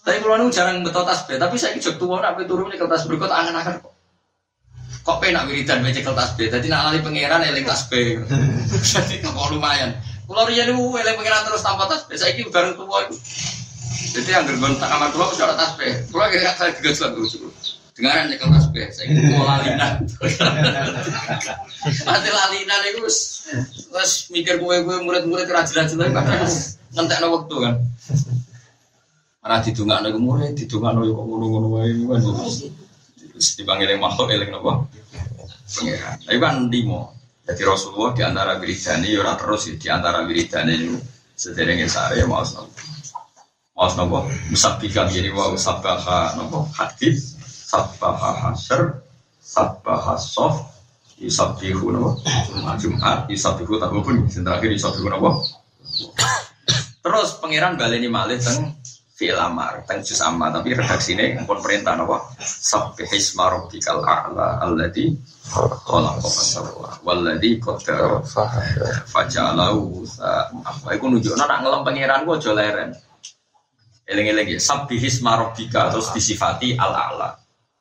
Tapi 0.01 0.17
kalau 0.25 0.41
nu 0.41 0.49
jarang 0.49 0.81
betul 0.81 1.05
tasbih, 1.05 1.37
tapi 1.37 1.61
saya 1.61 1.77
ikut 1.77 2.01
tua 2.01 2.25
nak 2.25 2.41
turun 2.49 2.73
nih 2.73 2.81
kertas 2.81 3.05
berikut 3.05 3.29
angan-angan 3.29 3.85
kok. 3.85 3.93
Kok 5.05 5.17
penak 5.21 5.45
wiridan 5.45 5.85
baca 5.85 6.01
kertas 6.01 6.17
tasbih, 6.17 6.49
jadi 6.49 6.67
nak 6.73 6.81
lali 6.89 7.05
pangeran 7.05 7.45
eling 7.45 7.69
tasbih. 7.69 8.25
Jadi 8.81 9.21
kok 9.21 9.37
lumayan. 9.53 9.93
Kalau 10.25 10.49
rian 10.49 10.73
itu 10.73 10.81
eling 10.81 11.17
pangeran 11.21 11.43
terus 11.45 11.61
tanpa 11.61 11.85
saya 11.93 12.33
ikut 12.33 12.49
bareng 12.49 12.73
tua 12.81 12.99
itu. 13.05 13.17
Jadi 14.17 14.31
yang 14.33 14.49
gergon 14.49 14.81
tak 14.81 14.89
kamar 14.89 15.13
tua 15.13 15.29
sudah 15.37 15.53
tasbih. 15.53 15.93
Kalau 16.09 16.27
kira 16.33 16.57
saya 16.57 16.73
tiga 16.73 16.91
surat 16.97 17.13
dulu. 17.13 17.53
Dengaran 17.91 18.31
nyekel 18.31 18.49
tasbih, 18.55 18.87
saya 18.95 19.11
mau 19.35 19.43
lalinan. 19.43 20.07
Mati 22.07 22.31
lalinan 22.31 22.81
itu 22.87 23.03
terus 23.91 24.13
mikir 24.31 24.63
gue 24.63 24.77
gue 24.87 24.97
murid-murid 25.03 25.51
kerajaan-kerajaan 25.51 25.99
lagi 25.99 26.13
padahal 26.15 26.47
ngentek 26.95 27.19
waktu 27.27 27.57
kan. 27.59 27.75
Mana 29.41 29.57
didungak 29.65 29.99
nih 30.07 30.15
murid, 30.15 30.53
didungak 30.55 30.93
nih 30.95 31.11
kok 31.11 31.25
ngono-ngono 31.27 31.69
wae 31.75 31.91
kan. 32.07 32.21
Terus 33.19 33.49
dipanggil 33.59 33.89
yang 33.91 34.05
makhluk 34.05 34.29
eling 34.31 34.53
nopo. 34.55 34.87
Pengiran. 35.67 36.15
Tapi 36.23 36.39
kan 36.39 36.57
limo. 36.71 37.17
Jadi 37.49 37.63
Rasulullah 37.67 38.15
di 38.15 38.23
antara 38.23 38.53
wiridane 38.63 39.11
ya 39.11 39.19
ora 39.25 39.35
terus 39.35 39.67
di 39.67 39.89
antara 39.91 40.23
wiridane 40.23 40.73
itu 40.79 40.95
sederenge 41.35 41.91
sare 41.91 42.23
mau 42.23 42.47
nopo. 42.47 42.71
Mau 43.75 43.91
nopo 43.99 44.19
musabbikan 44.53 45.11
jadi 45.11 45.35
mau 45.35 45.59
sabbaha 45.59 46.39
nopo 46.39 46.71
hadis 46.77 47.40
sabbaha 47.71 48.31
hasr 48.51 48.99
sabbaha 49.39 50.19
sof 50.19 50.59
yusabihu 51.23 51.95
napa? 51.95 52.11
Jumat 52.83 53.31
yusabihu 53.31 53.79
tak 53.79 53.95
pun. 53.95 54.27
Sing 54.27 54.43
terakhir 54.43 54.75
yusabihu 54.75 55.07
napa? 55.07 55.39
Terus 57.01 57.39
pangeran 57.39 57.79
baleni 57.79 58.11
malih 58.11 58.43
teng 58.43 58.75
fi'il 59.15 59.37
amar 59.39 59.85
teng 59.87 60.03
juz 60.03 60.19
amma 60.25 60.51
tapi 60.51 60.75
redaksine 60.75 61.47
pun 61.47 61.63
perintah 61.63 61.95
napa? 61.95 62.27
Sabbih 62.43 63.07
isma 63.15 63.55
rabbikal 63.55 64.03
a'la 64.03 64.67
alladzi 64.67 65.15
khalaqa 65.87 66.27
fasawwa 66.27 66.91
walladzi 67.07 67.63
qaddara 67.63 68.19
faja'alahu 69.07 70.03
apa 70.67 70.89
iku 70.99 71.07
nunjukno 71.07 71.45
nak 71.47 71.63
ngelem 71.63 71.87
pangeran 71.87 72.27
ku 72.27 72.35
aja 72.35 72.51
leren. 72.51 72.91
Eling-eling 74.11 74.59
ya 74.59 74.59
sabbih 74.59 74.99
isma 74.99 75.39
rabbika 75.39 75.95
terus 75.95 76.11
disifati 76.11 76.75
al-a'la 76.75 77.40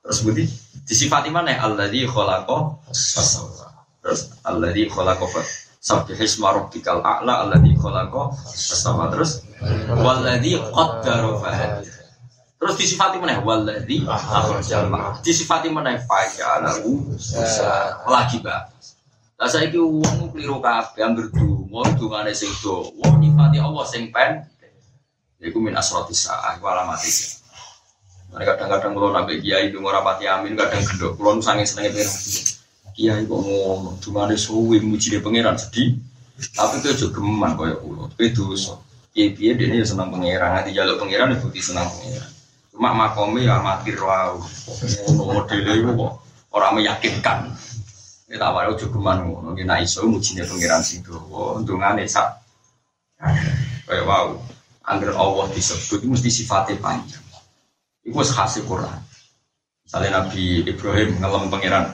Terus 0.09 0.25
budi 0.25 0.49
disifati 0.89 1.29
mana? 1.29 1.53
Alladzi 1.53 2.09
khalaqa 2.09 2.81
fasawwa. 2.89 3.85
Terus 4.01 4.33
alladzi 4.41 4.89
khalaqa 4.89 5.29
Sabbi 5.77 6.17
hisma 6.17 6.49
rabbikal 6.49 7.05
a'la 7.05 7.45
alladzi 7.45 7.77
khalaqa 7.77 8.33
fasawwa. 8.33 9.13
Terus 9.13 9.45
walladzi 9.93 10.57
qaddara 10.57 11.29
fahad. 11.37 11.85
Terus 12.57 12.75
disifati 12.81 13.21
mana? 13.21 13.37
Walladzi 13.37 14.09
akhrajal 14.09 14.89
Disifati 15.21 15.69
mana? 15.69 15.93
Faja'alahu 16.01 16.89
lagi 18.09 18.41
ba. 18.41 18.65
Lah 19.37 19.45
saiki 19.45 19.77
wong 19.77 20.33
kliru 20.33 20.57
kabeh 20.57 21.05
anggere 21.05 21.29
donga 21.29 21.85
dungane 22.01 22.33
sing 22.33 22.49
do. 22.65 22.89
Wong 22.97 23.21
nyifati 23.21 23.61
Allah 23.61 23.85
sing 23.85 24.09
pen 24.09 24.41
Iku 25.39 25.63
min 25.63 25.71
asroti 25.71 26.11
sa'ah, 26.11 26.59
iku 26.59 26.67
alamat 26.67 26.99
itu. 26.99 27.38
Mereka 28.29 28.61
kadang-kadang 28.61 28.91
kalau 28.93 29.09
nabi 29.09 29.41
kiai 29.41 29.73
itu 29.73 29.81
ngorapati 29.81 30.29
amin, 30.29 30.53
kadang 30.53 30.85
gendok. 30.85 31.17
Kalau 31.17 31.31
nusangin 31.41 31.65
senengnya 31.65 31.97
pengen 31.97 32.09
kiai 32.93 33.21
kok 33.25 33.39
ngono, 33.41 33.91
cuma 34.03 34.29
ada 34.29 34.35
suwi 34.37 34.77
muji 34.85 35.17
dia 35.17 35.21
pangeran 35.23 35.57
sedih. 35.57 35.97
Tapi 36.53 36.79
itu 36.79 36.87
juga 36.95 37.19
geman 37.19 37.57
kaya 37.57 37.75
pulau. 37.81 38.05
Itu 38.21 38.53
so. 38.53 38.85
Kiai 39.09 39.33
dia 39.33 39.57
ini 39.57 39.81
senang 39.81 40.13
pangeran, 40.13 40.61
nanti 40.61 40.77
jaluk 40.77 41.01
pangeran 41.01 41.33
itu 41.33 41.49
bukti 41.49 41.61
senang 41.65 41.89
pangeran. 41.89 42.29
Cuma 42.69 42.93
makomnya 42.93 43.49
ya 43.49 43.53
amatir 43.57 43.97
wow. 43.97 44.37
Ngono 45.09 45.21
modelnya 45.33 45.73
itu 45.73 45.89
kok 45.97 46.13
orang 46.53 46.71
meyakinkan. 46.77 47.39
Kita 48.29 48.45
awalnya 48.45 48.77
juga 48.77 48.93
geman 48.93 49.17
ngono, 49.25 49.57
kita 49.57 49.81
iso 49.81 50.05
muji 50.05 50.37
dia 50.37 50.45
pangeran 50.45 50.85
sing 50.85 51.01
dowo. 51.01 51.57
Untungnya 51.57 51.97
sak. 52.05 52.45
Kayak 53.89 54.05
wow. 54.05 54.37
Angger 54.89 55.13
Allah 55.13 55.45
disebut 55.53 56.01
mesti 56.05 56.29
sifatnya 56.29 56.77
panjang. 56.81 57.21
Itu 58.09 58.25
khasih 58.25 58.65
Quran. 58.65 58.97
Misalnya 59.85 60.25
Nabi 60.25 60.65
Ibrahim 60.65 61.21
ngelam 61.21 61.53
pangeran. 61.53 61.93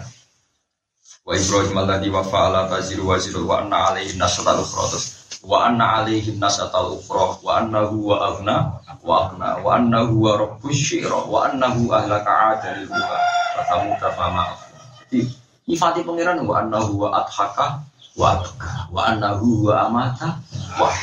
Wa 1.28 1.36
Ibrahim 1.36 1.76
alladhi 1.76 2.08
wa 2.08 2.24
fa'ala 2.24 2.72
taziru 2.72 3.04
wa 3.12 3.20
ziru 3.20 3.44
wa 3.44 3.60
anna 3.60 3.92
alaihi 3.92 4.16
nasatal 4.16 4.64
ukhra. 4.64 4.96
Wa 5.44 5.68
anna 5.68 6.00
alaihi 6.00 6.40
nasatal 6.40 6.96
ukhra. 6.96 7.36
Wa 7.44 7.60
annahu 7.60 8.16
wa 8.16 8.32
aghna 8.32 8.56
wa 9.04 9.16
aghna. 9.28 9.50
Wa 9.60 9.76
annahu 9.76 10.24
wa 10.24 10.40
rabbus 10.40 10.80
syi'ra. 10.80 11.28
Wa 11.28 11.52
annahu 11.52 11.92
ahlaka 11.92 12.32
adal 12.56 12.88
wa 12.88 13.20
fatamuta 13.60 14.08
fama 14.16 14.56
Jadi 15.04 15.28
Ifati 15.66 16.06
pangeran 16.06 16.46
wa 16.48 16.62
annahu 16.62 17.04
wa 17.04 17.26
adhaka 17.26 17.84
wa 18.16 18.38
adhaka 18.38 18.88
wa 18.94 19.02
annahu 19.10 19.66
wa 19.68 19.90
amata 19.90 20.38
wa 20.80 20.94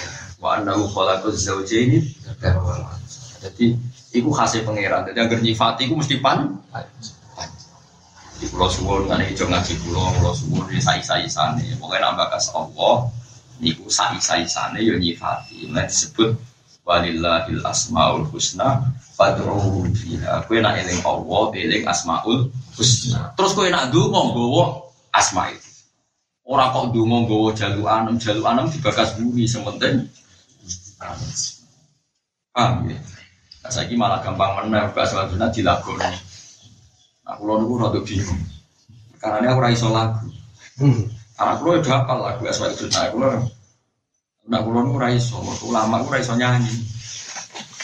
wa 0.41 0.49
annahu 0.57 0.87
khalaqaz 0.89 1.35
zawjaini. 1.51 2.01
Jadi 3.43 3.75
iku 4.13 4.31
khasnya 4.31 4.65
pangeran. 4.69 5.09
Jadi 5.09 5.19
agar 5.19 5.39
nyifati 5.41 5.89
iku 5.89 5.95
mesti 5.99 6.21
pan 6.21 6.53
di 8.43 8.51
pulau 8.51 8.67
suwon 8.67 9.07
kan 9.07 9.23
hijau 9.23 9.47
ngaji 9.47 9.79
pulau 9.87 10.11
pulau 10.19 10.35
suwon 10.35 10.67
di 10.67 10.83
sai 10.83 10.99
sai 10.99 11.31
sana 11.31 11.63
pokoknya 11.79 12.11
nambah 12.11 12.27
kas 12.27 12.51
allah 12.51 13.07
niku 13.63 13.87
sai 13.87 14.19
sai 14.19 14.45
sana 14.45 14.83
yo 14.83 14.99
nyifati. 14.99 15.71
Nah 15.71 15.87
disebut 15.87 16.37
walillahil 16.83 17.63
asmaul 17.63 18.27
husna 18.29 18.83
fad'uhu 19.15 19.89
fiha. 19.95 20.45
Kowe 20.45 20.59
nak 20.61 20.75
eling 20.83 21.01
Allah 21.07 21.45
eling 21.55 21.85
asmaul 21.87 22.51
husna. 22.77 23.33
Terus 23.39 23.55
kowe 23.57 23.69
nak 23.71 23.89
ndonga 23.89 24.21
nggawa 24.29 24.65
asma 25.15 25.49
itu 25.55 25.71
ora 26.43 26.75
kok 26.75 26.91
ndonga 26.91 27.17
nggawa 27.25 27.49
jalu 27.55 27.83
anem 27.87 28.17
jalu 28.19 28.43
anem 28.45 28.67
dibakas 28.69 29.17
bumi 29.17 29.47
sementing. 29.47 30.11
Paham 32.53 32.91
ya 32.91 32.99
saya 33.71 33.87
malah 33.95 34.19
gampang 34.19 34.67
menang 34.67 34.91
bahas 34.91 35.15
selanjutnya 35.15 35.47
dilakoni 35.55 36.11
nah 37.23 37.39
kulo 37.39 37.63
niku 37.63 37.79
rada 37.79 38.01
bingung. 38.03 38.43
Karena 39.23 39.39
ini 39.39 39.47
aku 39.47 39.63
ra 39.63 39.71
iso 39.71 39.87
lagu. 39.95 40.27
Karena 41.39 41.53
kulo 41.63 41.79
udah 41.79 41.93
hafal 41.95 42.19
lagu 42.19 42.43
asma 42.51 42.75
itu 42.75 42.91
nah 42.91 43.07
kulo 43.15 43.27
nah 44.51 44.61
kulo 44.61 44.79
niku 44.83 44.99
ra 44.99 45.09
iso. 45.15 45.39
Ulama 45.63 46.03
aku 46.03 46.11
ra 46.11 46.19
iso 46.19 46.35
nyanyi. 46.35 46.75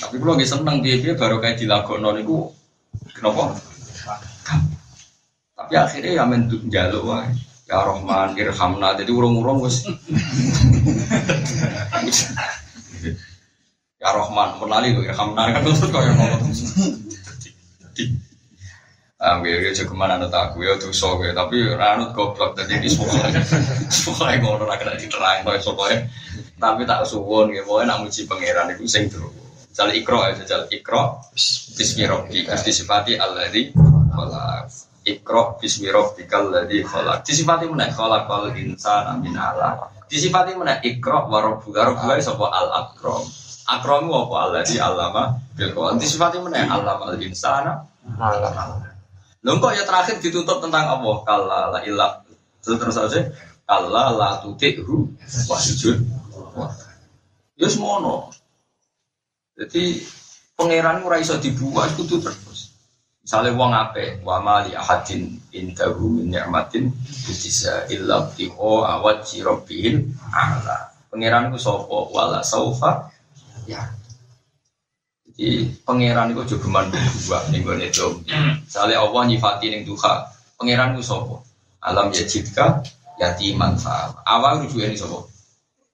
Tapi 0.02 0.18
kulo 0.18 0.34
nggih 0.34 0.50
seneng 0.50 0.82
dia 0.82 1.14
baru 1.14 1.38
kayak 1.38 1.62
dilakoni 1.62 2.10
niku 2.18 2.50
kenapa? 3.14 3.54
Tapi 5.54 5.74
akhirnya 5.78 6.18
ya 6.18 6.24
mentuk 6.26 6.66
jaluk 6.66 7.14
wae. 7.14 7.30
Ya 7.68 7.84
Rahman 7.84 8.32
irhamna 8.32 8.96
jadi 8.96 9.12
urung-urung 9.12 9.60
wis 9.60 9.84
ya 13.98 14.14
Rahman 14.14 14.62
menali 14.62 14.94
kok 14.94 15.04
irhamna 15.10 15.42
kan 15.50 15.60
terus 15.66 15.82
kok 15.82 16.02
ya 16.02 16.12
ngomong. 16.14 16.42
Ah, 19.18 19.42
gue 19.42 19.50
gue 19.50 19.74
cukup 19.74 19.98
mana 19.98 20.14
nut 20.14 20.30
aku 20.30 20.62
ya 20.62 20.78
tuh 20.78 20.94
so 20.94 21.18
gue 21.18 21.34
tapi 21.34 21.58
ranut 21.74 22.14
goblok 22.14 22.54
tadi 22.54 22.78
di 22.78 22.86
sekolah. 22.86 23.26
Sekolah 23.90 24.38
ngono 24.38 24.70
ora 24.70 24.78
kena 24.78 24.94
diterang 24.94 25.42
kok 25.42 25.58
sekolah 25.58 25.90
tapi 26.58 26.82
tak 26.86 27.02
suwon 27.02 27.50
gue 27.50 27.66
mau 27.66 27.82
nak 27.82 28.06
muji 28.06 28.30
pangeran 28.30 28.70
itu 28.70 28.86
sing 28.86 29.10
terus 29.10 29.34
Jal 29.74 29.94
ikro 29.94 30.26
ya, 30.26 30.34
jal 30.42 30.66
ikro 30.74 31.22
Bismillahirrahmanirrahim 31.78 32.50
Terus 32.50 32.62
disifati 32.66 33.14
Alladhi 33.14 33.70
Khalaq. 34.10 34.66
Ikro 35.06 35.54
Bismillahirrahmanirrahim 35.62 36.50
Alladhi 36.50 36.78
Khalaq. 36.82 37.18
Disifati 37.22 37.64
mana? 37.70 37.86
Khalaq 37.86 38.26
wal 38.26 38.50
insan 38.58 39.22
min 39.22 39.38
ala 39.38 39.78
Disifati 40.10 40.58
mana? 40.58 40.82
Ikro 40.82 41.30
Warobuka 41.30 41.94
Robuka 41.94 42.18
Sopo 42.18 42.50
al 42.50 42.74
akrom 42.74 43.22
Akrom 43.68 44.08
apa? 44.08 44.36
Alladhi 44.48 44.80
Allama 44.80 45.36
Bil 45.52 45.76
Khalaq 45.76 46.00
Disifati 46.00 46.40
mana? 46.40 46.64
Allama 46.64 47.12
al 47.12 47.20
insana 47.20 47.84
Lho 49.44 49.52
kok 49.60 49.72
ya 49.76 49.84
terakhir 49.84 50.24
ditutup 50.24 50.64
tentang 50.64 50.88
Allah 50.88 51.16
Kalla 51.28 51.60
la 51.76 51.80
ilah. 51.84 52.24
Terus 52.64 52.76
terus 52.80 52.96
aja 52.96 53.20
Kalla 53.68 54.16
la 54.16 54.40
tutikhu 54.40 55.12
Wasjud 55.46 56.00
Ya 57.60 57.68
semono 57.68 58.32
jadi 59.58 59.98
pangeran 60.54 61.02
ora 61.02 61.18
iso 61.18 61.34
dibuat 61.42 61.98
kudu 61.98 62.22
terus. 62.22 62.70
Misalnya 63.26 63.58
wong 63.58 63.74
ape, 63.74 64.22
wa 64.22 64.38
mali 64.38 64.70
ahadin 64.70 65.34
indahu 65.50 66.22
min 66.22 66.30
ni'matin 66.30 66.94
bisa 67.26 67.90
illa 67.90 68.30
tiho 68.38 68.86
awat 68.86 69.26
jirobin 69.26 70.14
ala. 70.30 70.94
Pangeran 71.10 71.50
ku 71.50 71.58
sapa? 71.58 71.98
Wala 72.14 72.46
saufa 72.46 73.10
ya. 73.68 73.82
Jadi 75.28 75.70
pangeran 75.84 76.32
itu 76.32 76.56
juga 76.56 76.66
mandu 76.72 76.96
dua 76.96 77.38
nih 77.52 77.60
gue 77.62 77.74
nih 77.78 77.90
Misalnya 78.64 78.96
Allah 79.04 79.22
nyifati 79.28 79.70
ning 79.70 79.84
duha, 79.84 80.26
pangeran 80.56 80.96
ku 80.96 81.04
sapa? 81.04 81.44
Alam 81.84 82.10
yajidka 82.10 82.82
yatiman 83.20 83.78
fa. 83.78 84.16
Awal 84.26 84.66
rujuke 84.66 84.88
ini 84.88 84.98
sapa? 84.98 85.28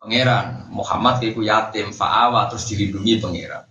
pangeran 0.05 0.69
Muhammad 0.69 1.25
itu 1.25 1.41
yatim 1.41 1.89
fa'awa 1.89 2.53
terus 2.53 2.69
dilindungi 2.69 3.25
pangeran 3.25 3.65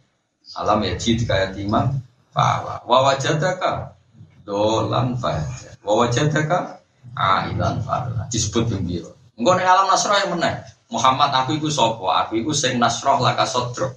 alam 0.57 0.81
ya 0.81 0.97
jid 0.97 1.21
kayak 1.29 1.53
timang 1.53 2.01
fa'awa 2.33 2.81
wa 2.89 2.97
wajadaka 3.05 3.93
dolan 4.41 5.13
fa'aja 5.13 5.77
wa 5.85 5.93
wajadaka 6.01 6.81
ailan 7.13 7.85
fa'ala 7.85 8.25
disebut 8.33 8.65
gembira 8.65 9.13
enggak 9.37 9.61
nih 9.61 9.67
alam 9.69 9.85
nasroh 9.85 10.17
yang 10.17 10.33
menang 10.33 10.57
Muhammad 10.91 11.31
aku 11.31 11.59
itu 11.61 11.69
sopo 11.71 12.09
aku 12.09 12.41
itu 12.41 12.51
sing 12.51 12.81
nasroh 12.81 13.21
laka 13.21 13.47
sodro 13.47 13.93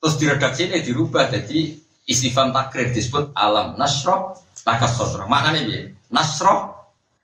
terus 0.00 0.14
diredaksi 0.20 0.68
ini 0.68 0.84
dirubah 0.84 1.28
jadi 1.28 1.76
istifam 2.08 2.50
takrir 2.50 2.92
disebut 2.92 3.32
alam 3.36 3.78
nasroh 3.78 4.36
laka 4.66 4.88
sodro 4.88 5.24
maknanya 5.30 5.60
dia 5.64 5.82
nasroh 6.10 6.74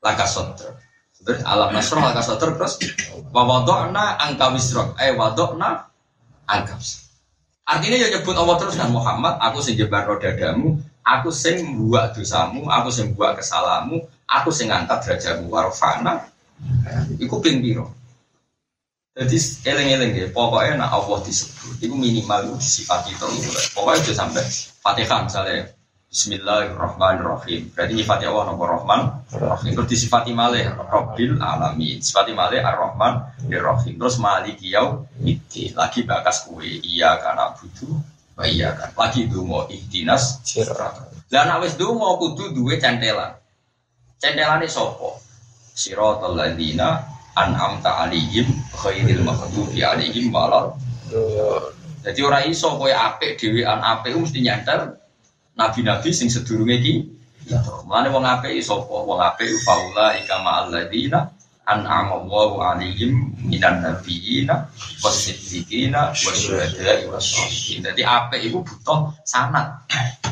laka 0.00 0.24
sodro 0.24 0.86
Terus 1.26 1.42
alam 1.42 1.74
nasroh 1.74 1.98
laka 1.98 2.22
sotor 2.22 2.54
terus 2.54 2.78
wawadokna 3.34 4.14
angka 4.14 4.46
wisrok. 4.54 4.94
Eh 5.02 5.10
wadokna 5.10 5.90
angka 6.46 6.78
Artinya 7.66 7.98
ya 7.98 8.08
nyebut 8.14 8.38
Allah 8.38 8.56
terus 8.62 8.78
kan 8.78 8.94
Muhammad, 8.94 9.42
aku 9.42 9.58
sing 9.58 9.74
jebar 9.74 10.06
rodadamu, 10.06 10.78
aku 11.02 11.34
sing 11.34 11.66
buat 11.74 12.14
dosamu, 12.14 12.70
aku 12.70 12.94
sing 12.94 13.10
buat 13.18 13.34
kesalamu, 13.34 14.06
aku 14.22 14.54
sing 14.54 14.70
ngangkat 14.70 15.02
derajatmu 15.02 15.50
warfana. 15.50 16.30
Iku 17.18 17.42
ping 17.42 17.58
piro. 17.58 17.90
Jadi 19.16 19.36
eleng-eleng 19.64 20.12
ya, 20.12 20.26
pokoknya 20.28 20.76
nak 20.76 20.92
Allah 20.92 21.24
disebut, 21.24 21.80
itu 21.80 21.94
minimal 21.96 22.52
itu 22.52 22.54
disifati 22.60 23.16
itu. 23.16 23.24
Pokoknya 23.72 24.04
itu 24.04 24.12
sampai 24.12 24.44
Fatihah 24.84 25.24
misalnya, 25.24 25.72
Bismillahirrahmanirrahim. 26.06 27.72
Berarti 27.74 27.92
nyifati 27.92 28.24
Allah 28.28 28.52
nopo 28.52 28.64
Rahman, 28.68 29.26
Rahim. 29.36 29.72
Terus 29.74 29.88
disifati 29.88 30.30
malih 30.30 30.68
Rabbil 30.68 31.42
alamin. 31.42 31.98
Sifati 31.98 32.30
malih 32.30 32.62
Ar-Rahman, 32.62 33.42
Ar-Rahim. 33.50 33.98
Terus 33.98 34.16
maliki 34.22 34.70
yau 34.70 35.04
itu 35.24 35.72
lagi 35.74 36.06
bakas 36.06 36.46
kue 36.46 36.78
iya 36.84 37.18
karena 37.18 37.52
butuh 37.56 38.00
iya 38.46 38.72
kan. 38.78 38.94
Lagi 38.94 39.26
dungo 39.26 39.66
ihtinas 39.66 40.40
sirat. 40.46 41.08
Dan 41.26 41.50
awis 41.50 41.74
dungo 41.74 42.16
kudu 42.22 42.54
duwe 42.54 42.78
centelan. 42.78 43.34
Centelane 44.16 44.70
sopo? 44.70 45.20
Siratal 45.76 46.32
ladina 46.32 47.15
an'amta 47.36 48.08
alihim 48.08 48.48
khairil 48.72 49.22
maghdubi 49.22 49.84
alihim 49.84 50.32
walal. 50.32 50.74
Jadi 52.02 52.20
orang 52.22 52.48
iso 52.48 52.74
kowe 52.80 52.90
apik 52.90 53.36
dhewean 53.36 53.82
apik 53.82 54.16
mesti 54.16 54.40
nyantel 54.40 54.96
nabi-nabi 55.58 56.10
sing 56.14 56.32
sedurunge 56.32 56.76
iki 56.80 56.94
Mulane 57.86 58.10
wong 58.10 58.26
apik 58.26 58.58
sapa? 58.58 58.90
Wong 59.06 59.22
apik 59.22 59.46
faula 59.62 60.18
ikama 60.18 60.66
alladzina 60.66 61.30
an'ama 61.62 62.18
Allahu 62.18 62.58
alaihim 62.58 63.30
minan 63.46 63.86
nabiyina 63.86 64.66
wasiddiqina 64.98 66.10
wasyuhada'i 66.10 67.06
wassalihin. 67.06 67.86
Dadi 67.86 68.02
apik 68.02 68.50
iku 68.50 68.66
butuh 68.66 69.14
sanad. 69.22 69.78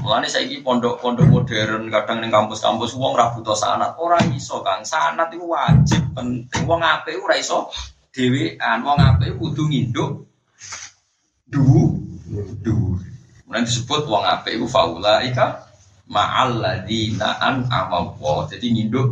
Mulane 0.04 0.28
saiki 0.28 0.60
pondok-pondok 0.60 1.32
modern 1.32 1.88
kadang 1.88 2.20
ning 2.20 2.28
kampus-kampus 2.28 2.92
wong 3.00 3.16
ora 3.16 3.32
butuh 3.32 3.56
sanad. 3.56 3.96
Ora 3.96 4.20
iso 4.36 4.60
Kang, 4.60 4.84
sanad 4.84 5.32
iku 5.32 5.48
wajib 5.48 6.12
penting. 6.12 6.68
Wong 6.68 6.84
apik 6.84 7.16
ora 7.24 7.40
iso 7.40 7.72
dhewean. 8.12 8.84
Wong 8.84 9.00
apik 9.00 9.32
kudu 9.40 9.64
nginduk 9.64 10.28
du 11.48 11.64
du 12.60 13.00
Nanti 13.48 13.72
disebut 13.72 14.04
wong 14.04 14.28
apik 14.28 14.60
iku 14.60 14.68
faulaika 14.68 15.72
ma'al 16.12 16.60
ladzina 16.60 17.40
an'ama 17.40 18.12
Allah. 18.12 18.44
Jadi 18.52 18.76
nginduk 18.76 19.08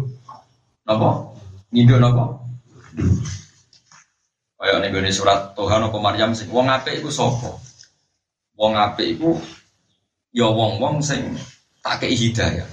napa? 0.84 1.32
Nginduk 1.72 2.04
napa? 2.04 2.36
Kayak 4.60 4.76
ning 4.84 4.92
gone 4.92 5.08
surat 5.08 5.56
Tuhan 5.56 5.88
apa 5.88 5.96
Maryam 5.96 6.36
sing 6.36 6.52
wong 6.52 6.68
apik 6.68 7.00
iku 7.00 7.08
sapa? 7.08 7.56
Wong 8.60 8.76
apik 8.76 9.16
iku 9.16 9.40
ya 10.32 10.48
wong-wong 10.48 11.04
sing 11.04 11.36
tak 11.84 12.02
kei 12.02 12.16
hidayah. 12.16 12.66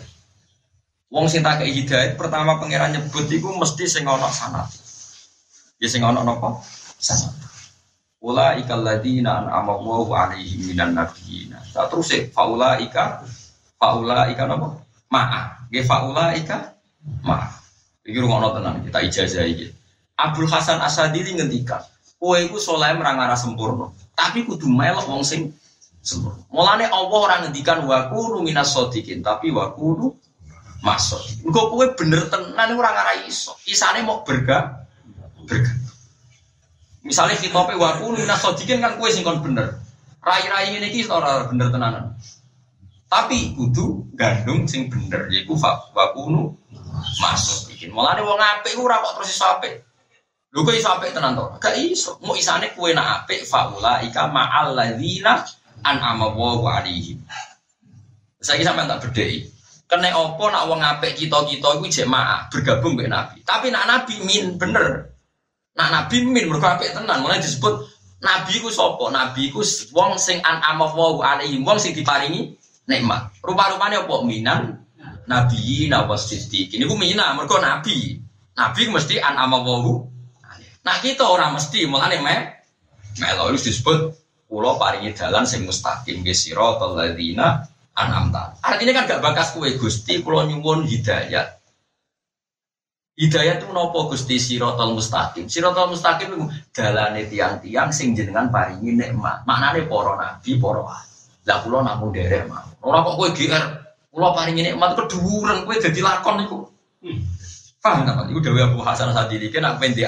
Wong 1.11 1.27
sing 1.27 1.43
tak 1.43 1.61
kei 1.61 1.75
hidayah 1.75 2.15
pertama 2.15 2.57
pangeran 2.57 2.95
nyebut 2.95 3.27
iku 3.27 3.53
mesti 3.59 3.85
sing 3.85 4.07
ana 4.07 4.31
sanad. 4.31 4.67
Ya 5.77 5.87
sing 5.91 6.01
ana 6.01 6.23
napa? 6.23 6.63
Sanad. 6.97 7.35
Ula 8.19 8.59
ikal 8.59 8.83
ladina 8.83 9.43
an'ama 9.43 9.79
Allahu 9.79 10.11
alaihim 10.11 10.71
minan 10.71 10.95
nabiyina. 10.95 11.63
Tak 11.71 11.87
terus 11.91 12.11
e 12.11 12.27
faula 12.31 12.79
ika 12.79 13.23
faula 13.79 14.27
ika 14.31 14.43
napa? 14.47 14.79
Ma'a. 15.11 15.67
Nggih 15.71 15.85
faula 15.87 16.35
ika 16.35 16.75
ma'a. 17.23 17.59
Iki 18.03 18.17
rungono 18.19 18.55
tenan 18.55 18.83
kita 18.83 18.99
ijazah 19.05 19.45
iki. 19.47 19.69
Abdul 20.19 20.51
Hasan 20.51 20.83
Asadili 20.83 21.31
ngendika, 21.31 21.79
kowe 22.19 22.35
iku 22.35 22.59
saleh 22.59 22.91
merang 22.99 23.23
arah 23.23 23.39
sempurna, 23.39 23.87
tapi 24.19 24.43
kudu 24.43 24.67
melok 24.67 25.07
wong 25.07 25.23
sing 25.23 25.55
sempurna. 26.09 26.41
Mulane 26.49 26.89
Allah 26.89 27.19
ora 27.21 27.35
ngendikan 27.45 27.85
wa 27.85 28.09
kunu 28.09 28.41
minas 28.41 28.73
shodiqin, 28.73 29.21
tapi 29.21 29.53
wa 29.53 29.69
kunu 29.77 30.09
masuk. 30.81 31.21
Engko 31.45 31.69
kowe 31.69 31.85
bener 31.93 32.25
tenan 32.33 32.69
ora 32.73 32.89
ngarah 32.89 33.15
iso. 33.29 33.53
Isane 33.69 34.01
mau 34.01 34.25
berga 34.25 34.89
berga. 35.45 35.71
Misalnya 37.05 37.37
wa 37.53 37.89
kunu 38.01 38.17
minas 38.17 38.41
shodiqin 38.41 38.81
kan 38.81 38.97
kowe 38.97 39.09
sing 39.13 39.21
kon 39.21 39.45
bener. 39.45 39.77
Rai-rai 40.25 40.73
ngene 40.73 40.89
iki 40.89 41.05
ora 41.05 41.45
bener 41.45 41.69
tenanan. 41.69 42.17
Tapi 43.09 43.53
kudu 43.57 44.13
gandung 44.17 44.65
sing 44.65 44.89
bener 44.89 45.29
yaiku 45.29 45.53
wa 45.57 46.05
kunu 46.17 46.57
masuk. 47.21 47.69
Mulane 47.93 48.21
wong 48.25 48.39
apik 48.41 48.75
ora 48.81 48.99
kok 48.99 49.21
terus 49.21 49.37
iso 49.37 49.45
apik. 49.45 49.73
Lho 50.49 50.65
kok 50.65 50.75
iso 50.75 50.89
apik 50.89 51.13
tenan 51.13 51.37
to? 51.37 51.45
Gak 51.61 51.77
iso. 51.77 52.17
Mau 52.25 52.33
isane 52.33 52.73
kue 52.73 52.91
nak 52.93 53.23
apik 53.23 53.45
faula 53.45 54.01
ika 54.01 54.25
ma'al 54.29 54.73
ladzina 54.73 55.45
an'ama 55.83 56.33
wa 56.35 56.79
alaihim. 56.79 57.19
Saiki 58.39 58.63
sampean 58.63 58.87
tak 58.87 59.03
bedheki. 59.09 59.47
Kene 59.89 60.13
opo 60.13 60.53
nak 60.53 60.69
wong 60.69 60.85
apik 60.85 61.17
kita-kita 61.17 61.81
iku 61.81 61.85
jek 61.89 62.05
ma'ah 62.05 62.45
bergabung 62.53 62.93
mbek 62.93 63.09
Nabi. 63.09 63.41
Tapi 63.41 63.73
nak 63.73 63.89
Nabi 63.89 64.21
min 64.21 64.55
bener. 64.55 65.11
Nak 65.73 65.89
Nabi 65.89 66.29
min 66.29 66.45
mergo 66.45 66.69
apik 66.69 66.93
tenan. 66.93 67.25
Mulai 67.25 67.41
disebut 67.41 67.89
Nabi 68.21 68.61
ku 68.61 68.69
sapa? 68.69 69.09
Nabi 69.09 69.49
ku 69.49 69.65
wong 69.91 70.11
sing 70.21 70.37
an'ama 70.45 70.93
wa 70.93 71.25
alaihim, 71.25 71.65
wong 71.65 71.81
sing 71.81 71.97
diparingi 71.97 72.53
nikmat. 72.85 73.33
Rupa-rupane 73.41 74.05
opo 74.05 74.21
minan 74.21 74.77
nabi 75.29 75.89
nawas 75.89 76.25
siddiq. 76.29 76.73
Ini 76.73 76.85
ku 76.89 76.97
mina 76.97 77.33
mergo 77.33 77.57
nabi. 77.57 78.17
Nabi 78.57 78.81
mesti 78.91 79.17
an'ama 79.17 79.63
wa 79.63 79.77
Nah 80.83 80.95
kita 80.99 81.23
orang 81.25 81.55
mesti 81.55 81.85
mulane 81.85 82.17
me 82.19 82.35
melo 83.19 83.51
disebut 83.51 84.15
pulau 84.49 84.81
paringi 84.81 85.13
jalan 85.13 85.45
sing 85.45 85.61
mustaqim 85.63 86.25
ge 86.25 86.33
siratal 86.33 86.97
ladzina 86.97 87.61
an'amta. 87.93 88.57
Artinya 88.65 88.97
kan 88.97 89.05
gak 89.05 89.21
bakas 89.21 89.53
kue 89.53 89.77
Gusti 89.77 90.25
pulau 90.25 90.49
nyuwun 90.49 90.89
hidayat. 90.89 91.61
Hidayat 93.13 93.61
itu 93.61 93.69
nopo 93.69 94.09
Gusti 94.09 94.41
siratal 94.41 94.97
mustaqim. 94.97 95.45
Siratal 95.45 95.93
mustaqim 95.93 96.33
itu 96.33 96.49
dalane 96.73 97.29
tiang-tiang 97.29 97.93
sing 97.93 98.17
jenengan 98.17 98.49
paringi 98.49 98.97
nikmat. 98.97 99.45
Maknane 99.45 99.85
para 99.85 100.13
nabi, 100.17 100.57
para. 100.57 100.97
Lah 101.45 101.57
kula 101.61 101.85
namung 101.85 102.09
derek 102.09 102.49
mah. 102.49 102.65
Ora 102.81 103.05
kok 103.05 103.15
kowe 103.21 103.29
GR, 103.29 103.65
kula 104.09 104.33
paringi 104.33 104.65
nikmat 104.65 104.97
keduren 104.97 105.61
kowe 105.61 105.75
dadi 105.77 106.01
lakon 106.01 106.41
iku. 106.41 106.57
Paham 107.79 108.03
tak? 108.03 108.27
Iku 108.27 108.39
Dewi 108.43 108.59
Abu 108.59 108.83
Hasan 108.83 109.15
Sadili 109.15 109.47
kan 109.47 109.63
aku 109.63 109.87
pengen 109.87 110.03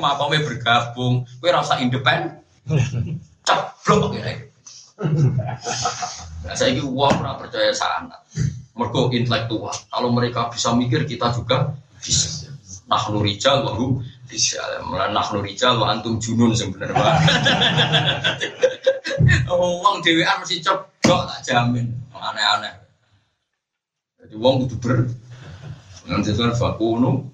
apa 0.00 0.24
bergabung, 0.32 1.28
kue 1.44 1.52
rasa 1.52 1.76
independen, 1.84 2.40
ceblok 3.42 4.18
ya. 4.18 4.24
Nah, 6.42 6.54
saya 6.54 6.74
ini 6.74 6.82
uang 6.82 7.22
pernah 7.22 7.34
percaya 7.38 7.70
sana, 7.74 8.18
mereka 8.74 9.10
intelektual. 9.14 9.74
Kalau 9.90 10.10
mereka 10.14 10.50
bisa 10.50 10.74
mikir, 10.74 11.06
kita 11.06 11.34
juga 11.34 11.74
bisa. 11.98 12.50
Nah, 12.86 13.02
nurijal 13.10 13.66
baru 13.66 14.02
bisa. 14.32 14.60
Nah 14.88 15.26
nurijal 15.36 15.76
wa 15.76 15.92
antum 15.92 16.16
junun 16.16 16.56
sebenarnya. 16.56 16.96
Uang 19.52 20.00
Dewi 20.00 20.24
mesti 20.24 20.64
ceblok 20.64 21.28
tak 21.28 21.40
jamin, 21.44 21.92
aneh-aneh. 22.16 22.72
Jadi 24.24 24.34
uang 24.40 24.64
itu 24.64 24.80
ber 24.80 25.04
Nanti 26.08 26.34
itu 26.34 26.42
fakunu 26.56 27.28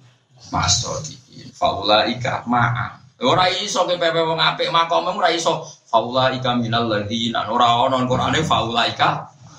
masodikin. 0.51 1.49
Faula 1.55 2.05
ika 2.11 2.45
ma'a. 2.45 3.01
Ora 3.19 3.51
iso 3.51 3.83
ke 3.83 3.99
pepe 3.99 4.23
wong 4.23 4.39
apik 4.39 4.71
makom 4.71 5.11
ora 5.11 5.35
iso. 5.35 5.67
Faula 5.91 6.31
ika 6.31 6.55
minal 6.55 6.87
ladzina 6.87 7.51
ora 7.51 7.83
ono 7.83 8.07
Qur'ane 8.07 8.39
ika 8.39 9.09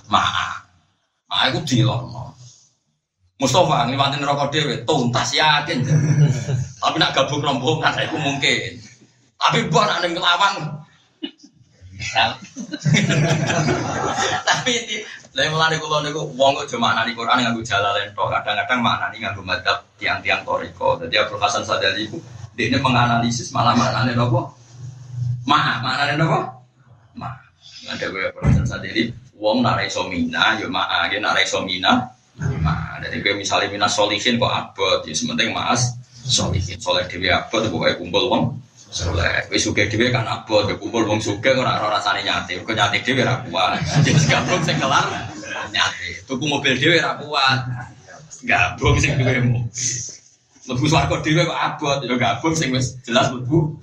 ma'a. 0.07 0.49
Ma'a 1.27 1.43
iku 1.51 1.59
dilono. 1.67 2.31
Mustafa 3.39 3.87
ngliwatin 3.87 4.23
rokok 4.23 4.51
dhewe 4.51 4.75
tuntas 4.87 5.35
yakin. 5.35 5.83
Tapi 6.79 6.95
nak 6.99 7.11
gabung 7.11 7.43
rombongan 7.43 7.99
iku 7.99 8.15
mungkin. 8.15 8.79
Tapi 9.39 9.67
buat 9.67 9.87
nak 9.87 9.99
ning 10.03 10.15
kelawang 10.15 10.55
Tapi 14.47 14.73
lha 15.35 15.43
mulane 15.51 15.75
kula 15.83 15.99
niku 16.03 16.31
wong 16.39 16.63
kok 16.63 16.67
cuma 16.71 16.95
maknani 16.95 17.11
Quran 17.11 17.37
nganggo 17.43 17.61
jalalain 17.63 18.11
tok. 18.15 18.31
Kadang-kadang 18.39 18.79
maknani 18.79 19.17
nganggo 19.19 19.43
madzhab 19.43 19.83
tiang-tiang 19.99 20.47
toriko. 20.47 20.95
Jadi 21.03 21.15
Abdul 21.19 21.43
Hasan 21.43 21.67
Sadali 21.67 22.07
iku 22.07 22.19
dia 22.67 22.75
menganalisis 22.83 23.55
malah 23.55 23.71
maknane 23.71 24.11
nopo? 24.19 24.51
Ma, 25.47 25.79
maknane 25.79 26.19
nopo? 26.19 26.39
Ma. 27.15 27.31
Ada 27.87 28.11
gue 28.11 28.27
Abdul 28.27 28.43
Hasan 28.43 28.67
Sadali 28.67 29.15
wong 29.39 29.63
nak 29.63 29.79
iso 29.87 30.03
mina 30.11 30.59
yo 30.59 30.67
ma, 30.67 31.07
ge 31.07 31.23
nak 31.23 31.39
iso 31.39 31.63
mina. 31.63 32.11
Ma, 32.59 32.99
jadi 32.99 33.23
gue 33.23 33.39
misalnya 33.39 33.71
mina 33.71 33.87
solihin 33.87 34.35
kok 34.35 34.51
abot, 34.51 35.07
ya 35.07 35.15
sementing 35.15 35.55
mas 35.55 35.95
solihin. 36.27 36.75
Soleh 36.75 37.07
dewi 37.07 37.31
abot, 37.31 37.63
pokoknya 37.71 37.95
kumpul 37.95 38.27
wong 38.27 38.43
Soleh, 38.89 39.45
wis 39.53 39.61
suge 39.61 39.85
dhewe 39.85 40.09
kan 40.09 40.25
abot, 40.25 40.65
kumpul 40.81 41.05
wong 41.05 41.21
suge 41.21 41.53
ora 41.53 41.77
ora 41.77 42.01
rasane 42.01 42.25
nyate. 42.25 42.57
Kok 42.65 42.73
nyate 42.73 43.05
dhewe 43.05 43.21
ora 43.21 43.37
kuat. 43.45 43.85
Jadi 43.85 44.17
gabung 44.25 44.65
sing 44.65 44.81
kelar 44.81 45.05
nyate. 45.69 46.25
Tuku 46.25 46.49
mobil 46.49 46.73
dhewe 46.73 46.97
ora 46.97 47.13
kuat. 47.21 47.59
Gabung 48.49 48.97
sing 48.97 49.13
duwe 49.21 49.37
mobil. 49.45 50.18
Lebu 50.69 50.85
swarga 50.85 51.17
dhewe 51.25 51.49
kok 51.49 51.57
abot, 51.57 51.97
ya 52.05 52.13
gabung 52.13 52.53
sing 52.53 52.69
wis 52.69 53.01
jelas 53.01 53.33
lebu 53.33 53.73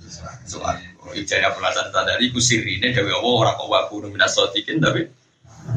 swarga. 0.47 0.87
Ijaya 1.15 1.51
perasaan 1.55 1.91
sadari 1.91 2.31
ku 2.31 2.39
sirine 2.39 2.91
dewe 2.95 3.11
Allah 3.11 3.33
ora 3.47 3.51
kok 3.59 3.67
waku 3.67 4.07
minas 4.11 4.35
sotikin 4.35 4.79
tapi 4.79 5.07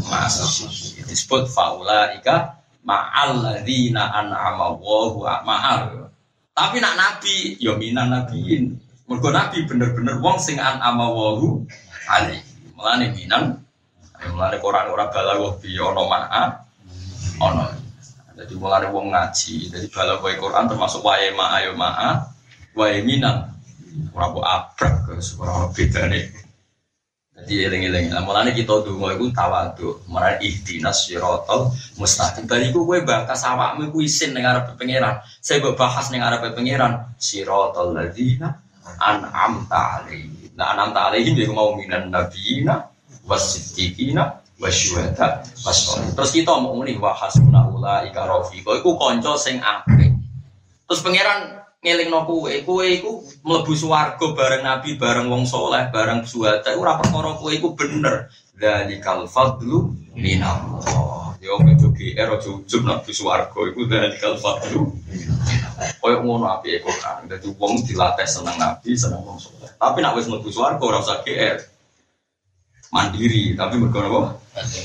masuk 0.07 0.70
disebut 1.07 1.51
faula 1.51 2.14
ika 2.14 2.62
ma'al 2.87 3.42
ladzina 3.42 4.11
an'ama 4.11 4.75
Allahu 4.75 5.27
ma'al. 5.46 6.11
Tapi 6.55 6.77
nak 6.83 6.94
nabi 6.99 7.59
ya 7.59 7.75
minan 7.79 8.11
nabiin. 8.11 8.75
Mergo 9.11 9.35
Nabi 9.35 9.66
bener-bener 9.66 10.23
wong 10.23 10.38
sing 10.38 10.62
an 10.62 10.79
ama 10.79 11.11
wahu 11.11 11.66
ali. 12.07 12.38
Mulane 12.79 13.11
minan 13.11 13.59
mulane 14.31 14.57
Quran 14.62 14.87
ora 14.87 15.11
balaghah 15.11 15.59
bi 15.59 15.75
ono 15.75 16.03
ma'a 16.07 16.42
ono. 17.42 17.80
Jadi 18.40 18.57
mulane 18.57 18.88
wong 18.88 19.12
ngaji, 19.12 19.68
jadi 19.68 19.87
balaghah 19.92 20.33
Quran 20.40 20.64
termasuk 20.64 21.05
wae 21.05 21.29
ma'a 21.37 21.57
yo 21.68 21.76
ma'a, 21.76 22.24
wae 22.72 23.05
minan. 23.05 23.53
Ora 24.16 24.33
kok 24.33 24.46
abrak 24.48 24.94
ora 25.37 25.68
bedane. 25.76 26.20
Jadi 27.37 27.53
eling-eling. 27.68 28.12
Nah, 28.12 28.24
mulane 28.24 28.57
kita 28.57 28.81
donga 28.85 29.16
iku 29.16 29.29
tawadhu, 29.33 30.09
marang 30.12 30.40
ihdinas 30.40 31.09
siratal 31.09 31.72
mustaqim. 32.00 32.44
Bali 32.48 32.68
iku 32.68 32.85
kowe 32.85 33.00
bakas 33.00 33.44
awakmu 33.44 33.92
iku 33.92 34.05
isin 34.05 34.37
ning 34.37 34.44
arep 34.44 34.76
pangeran. 34.76 35.20
Saya 35.40 35.61
mbok 35.61 35.76
bahas 35.76 36.09
ning 36.12 36.20
arep 36.20 36.53
pangeran 36.53 37.12
siratal 37.16 37.96
ladzina 37.96 38.57
an'amta 39.01 40.05
alaihi. 40.05 40.53
Nah 40.57 40.76
an'amta 40.76 41.12
alaihi 41.12 41.32
dia 41.32 41.49
mau 41.49 41.72
minan 41.76 42.12
nabiyina 42.12 42.88
wasiddiqina 43.24 44.41
wasyuhada 44.61 45.42
wasolih. 45.64 46.12
Terus 46.12 46.30
kita 46.36 46.52
mau 46.61 46.76
muni 46.76 47.00
wa 47.00 47.16
hasbuna 47.16 47.66
ulaika 47.72 48.28
rafiqa. 48.28 48.78
Iku 48.78 49.00
kanca 49.00 49.34
sing 49.40 49.58
apik. 49.58 50.12
Terus 50.86 51.00
pangeran 51.00 51.64
ngelingno 51.80 52.28
kowe, 52.28 52.52
kowe 52.68 52.84
iku 52.84 53.24
mlebu 53.40 53.72
swarga 53.72 54.26
bareng 54.36 54.62
nabi, 54.62 55.00
bareng 55.00 55.32
wong 55.32 55.48
soleh, 55.48 55.88
bareng 55.88 56.28
syuhada. 56.28 56.76
Ora 56.76 57.00
perkara 57.00 57.40
kowe 57.40 57.50
iku 57.50 57.72
bener. 57.72 58.28
Dzalikal 58.61 59.24
fadlu 59.24 59.96
minallah. 60.12 61.32
Yo 61.40 61.56
metu 61.64 61.88
GR 61.96 62.36
aja 62.36 62.50
ujub 62.52 62.84
nak 62.84 63.08
di 63.08 63.16
swarga 63.16 63.56
iku 63.64 63.88
dzalikal 63.88 64.36
fadlu 64.36 64.92
Koyo 66.00 66.20
ngono 66.20 66.44
api 66.52 66.76
eko 66.76 66.92
kan. 67.00 67.24
Dadi 67.24 67.48
wong 67.56 67.80
dilatih 67.88 68.28
seneng 68.28 68.61
nabi, 68.61 68.92
seneng 68.92 69.24
wong 69.24 69.40
soleh. 69.40 69.72
Tapi 69.80 70.04
nak 70.04 70.12
wis 70.20 70.28
mlebu 70.28 70.52
swarga 70.52 70.84
ora 70.84 71.00
usah 71.00 71.24
GR. 71.24 71.56
Mandiri, 72.91 73.55
tapi 73.55 73.78
mergo 73.78 74.03
apa? 74.03 74.22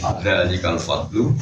Ada 0.06 0.45
jika 0.45 0.78
fadlu 0.78 1.34